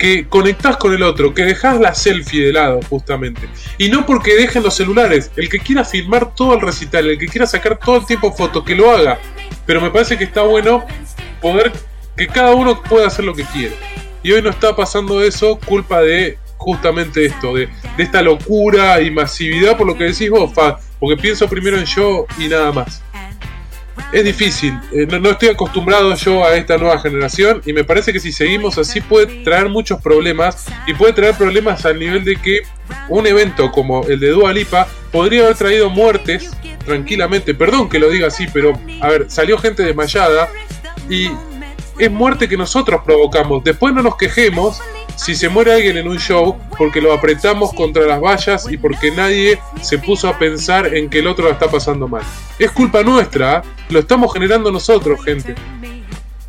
[0.00, 3.42] que conectás con el otro, que dejás la selfie de lado, justamente.
[3.76, 5.30] Y no porque dejen los celulares.
[5.36, 8.64] El que quiera filmar todo el recital, el que quiera sacar todo el tiempo fotos,
[8.64, 9.18] que lo haga.
[9.66, 10.86] Pero me parece que está bueno
[11.42, 11.70] poder
[12.16, 13.74] que cada uno pueda hacer lo que quiere.
[14.22, 19.10] Y hoy no está pasando eso, culpa de justamente esto, de, de esta locura y
[19.10, 23.02] masividad, por lo que decís vos, Fa, porque pienso primero en yo y nada más
[24.12, 24.78] es difícil.
[24.92, 28.78] Eh, no, estoy acostumbrado yo a esta nueva generación y me parece que si seguimos
[28.78, 32.62] así puede traer muchos problemas y puede traer problemas al nivel de que
[33.08, 36.50] un evento como el de Dua Lipa podría haber traído muertes
[36.84, 37.54] tranquilamente.
[37.54, 40.48] Perdón que lo diga así, pero a ver, salió gente desmayada
[41.08, 41.30] y
[41.98, 43.62] es muerte que nosotros provocamos.
[43.62, 44.80] Después no nos quejemos
[45.20, 49.10] si se muere alguien en un show porque lo apretamos contra las vallas y porque
[49.10, 52.22] nadie se puso a pensar en que el otro la está pasando mal.
[52.58, 53.62] Es culpa nuestra, ¿eh?
[53.90, 55.54] lo estamos generando nosotros, gente.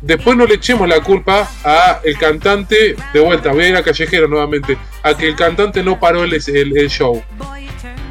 [0.00, 3.82] Después no le echemos la culpa a el cantante, de vuelta, voy a ir a
[3.82, 7.22] Callejero nuevamente, a que el cantante no paró el, el show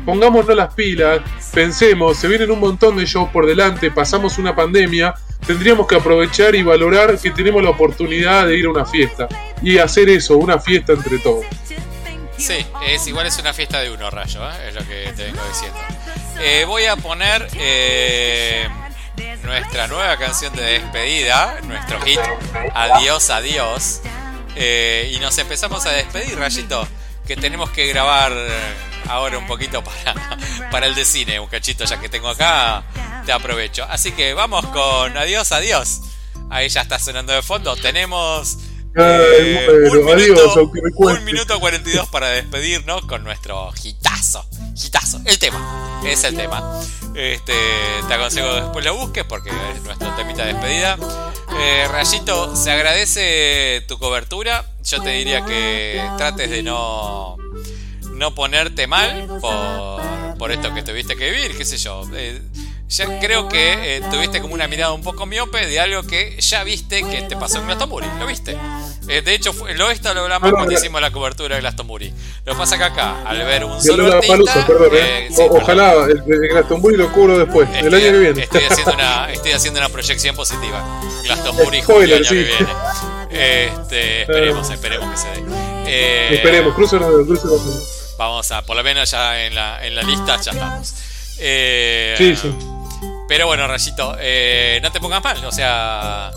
[0.06, 1.22] pongámonos las pilas,
[1.54, 5.14] pensemos, se vienen un montón de shows por delante, pasamos una pandemia,
[5.46, 9.28] tendríamos que aprovechar y valorar que tenemos la oportunidad de ir a una fiesta
[9.62, 11.46] y hacer eso, una fiesta entre todos.
[12.38, 14.70] Sí, es igual es una fiesta de uno, Rayo, ¿eh?
[14.70, 15.80] es lo que te vengo diciendo.
[16.40, 18.68] Eh, voy a poner eh,
[19.44, 22.20] nuestra nueva canción de despedida, nuestro hit
[22.74, 24.02] Adiós, adiós.
[24.56, 26.88] y nos empezamos a despedir, Rayito,
[27.28, 28.34] que tenemos que grabar
[29.08, 30.16] ahora un poquito para,
[30.72, 32.84] para el de cine, un cachito ya que tengo acá,
[33.26, 33.86] te aprovecho.
[33.90, 36.02] Así que vamos con adiós, adiós.
[36.50, 37.76] Ahí ya está sonando de fondo.
[37.78, 38.58] Tenemos
[38.94, 44.46] eh, un, minuto, un minuto 42 para despedirnos con nuestro hitazo.
[44.76, 46.02] Hitazo, el tema.
[46.06, 46.82] Es el tema.
[47.16, 47.54] Este,
[48.08, 50.98] te aconsejo que después lo busques porque es nuestro temita de despedida.
[51.58, 54.66] Eh, Rayito, se agradece tu cobertura.
[54.84, 57.38] Yo te diría que trates de no
[58.22, 62.04] no ponerte mal por, por esto que tuviste que vivir, qué sé yo.
[62.14, 62.40] Eh,
[62.88, 66.64] ya creo que eh, tuviste como una mirada un poco miope de algo que ya
[66.64, 68.56] viste que te pasó en Glastonbury, ¿lo viste?
[69.08, 72.14] Eh, de hecho, lo esto lo hablamos cuando hicimos la cobertura de Glastonbury.
[72.46, 74.68] Lo pasa que acá, al ver un solo artista...
[75.50, 78.44] ojalá el, Glastonbury lo cubro después, el año que viene.
[78.44, 81.02] Estoy haciendo una, estoy haciendo una proyección positiva.
[81.24, 82.68] Glastonbury julio año que viene.
[83.32, 86.36] Este, esperemos, esperemos que se dé.
[86.36, 87.48] esperemos, cruce cruce
[88.22, 90.94] Vamos a, por lo menos ya en la, en la lista ya estamos.
[91.40, 92.56] Eh, sí, sí.
[93.28, 96.30] Pero bueno, Rayito, eh, no te pongas mal, o sea,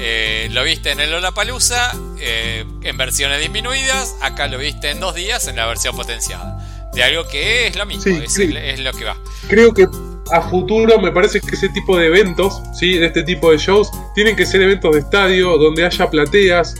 [0.00, 5.14] eh, lo viste en el Lollapalooza eh, en versiones disminuidas, acá lo viste en dos
[5.14, 6.88] días en la versión potenciada.
[6.94, 9.16] De algo que es lo mismo, es, lo que va.
[9.48, 9.86] Creo que
[10.30, 12.96] a futuro me parece que ese tipo de eventos, ¿sí?
[12.96, 16.74] de este tipo de shows, tienen que ser eventos de estadio donde haya plateas,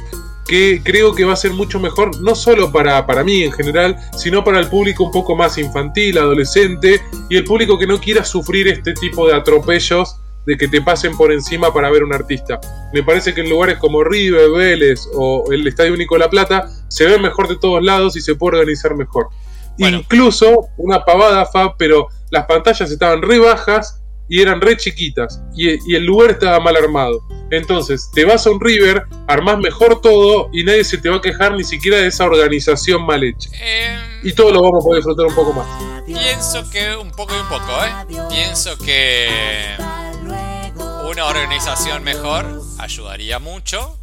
[0.46, 3.96] que creo que va a ser mucho mejor, no solo para, para mí en general,
[4.16, 8.24] sino para el público un poco más infantil, adolescente, y el público que no quiera
[8.24, 12.60] sufrir este tipo de atropellos de que te pasen por encima para ver un artista.
[12.92, 16.68] Me parece que en lugares como River, Vélez o el Estadio Único de La Plata
[16.88, 19.28] se ve mejor de todos lados y se puede organizar mejor.
[19.78, 24.01] Incluso una pavada, Fab, pero las pantallas estaban re bajas
[24.32, 27.22] y eran re chiquitas y, el lugar estaba mal armado.
[27.50, 31.20] Entonces, te vas a un River, armás mejor todo y nadie se te va a
[31.20, 33.50] quejar ni siquiera de esa organización mal hecha.
[33.60, 35.66] Em, y todo lo vamos a poder disfrutar un poco más.
[36.06, 38.22] Pienso que un poco y un poco, ¿eh?
[38.30, 39.28] Pienso que
[41.10, 42.46] una organización mejor
[42.78, 43.98] ayudaría mucho.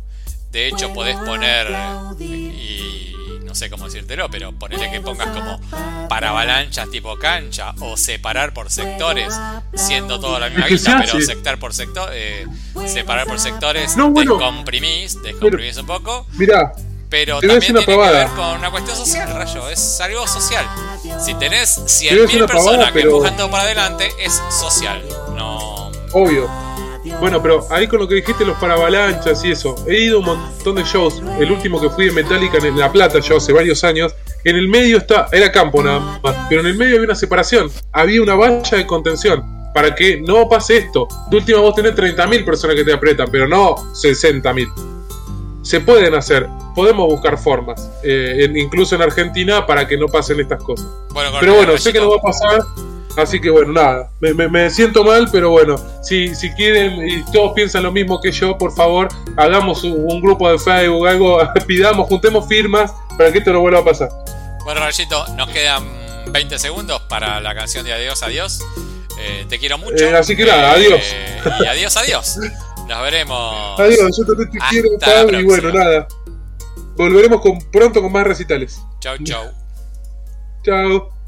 [0.51, 1.75] De hecho, podés poner,
[2.19, 3.08] y
[3.49, 5.59] no sé cómo decírtelo, pero ponerle que pongas como
[6.07, 9.33] para avalanchas tipo cancha o separar por sectores,
[9.73, 12.45] siendo todo la misma guita, pero sector por sector, eh,
[12.85, 16.27] separar por sectores, no, descomprimís, descomprimís un poco.
[16.33, 16.71] Mirá,
[17.09, 20.65] pero también tiene que ver con una cuestión social, rayo, es algo social.
[21.19, 25.01] Si tenés 100.000 personas que empujan todo para adelante, es social,
[25.35, 25.89] no...
[26.13, 26.68] Obvio.
[27.19, 30.25] Bueno, pero ahí con lo que dijiste, los paravalanchas y eso, he ido a un
[30.25, 31.21] montón de shows.
[31.39, 34.13] El último que fui de Metallica en La Plata, yo hace varios años.
[34.43, 37.69] En el medio está, era campo nada más, pero en el medio había una separación.
[37.91, 41.07] Había una valla de contención para que no pase esto.
[41.29, 44.71] De última vos tenés 30.000 personas que te apretan, pero no 60.000.
[45.61, 50.63] Se pueden hacer, podemos buscar formas, eh, incluso en Argentina, para que no pasen estas
[50.63, 50.87] cosas.
[51.39, 52.61] pero bueno, sé que no va a pasar
[53.19, 57.83] Así que bueno, nada, me, siento mal, pero bueno, si, si quieren y todos piensan
[57.83, 62.93] lo mismo que yo, por favor, hagamos un, grupo de Facebook, algo, pidamos, juntemos firmas
[63.17, 64.09] para que esto no vuelva a pasar.
[64.63, 65.83] Bueno, Rayito, nos quedan
[66.31, 68.61] 20 segundos para la canción de Adiós, Adiós.
[69.21, 70.05] Eh, te quiero mucho.
[70.05, 71.01] Eh, así que nada, adiós.
[71.03, 72.37] Eh, y adiós, adiós.
[72.87, 73.79] Nos veremos.
[73.79, 76.07] Adiós, yo también te quiero, y bueno, nada.
[76.95, 78.81] Volveremos con, pronto con más recitales.
[78.99, 79.51] Chau, chau.
[80.63, 81.18] Chao.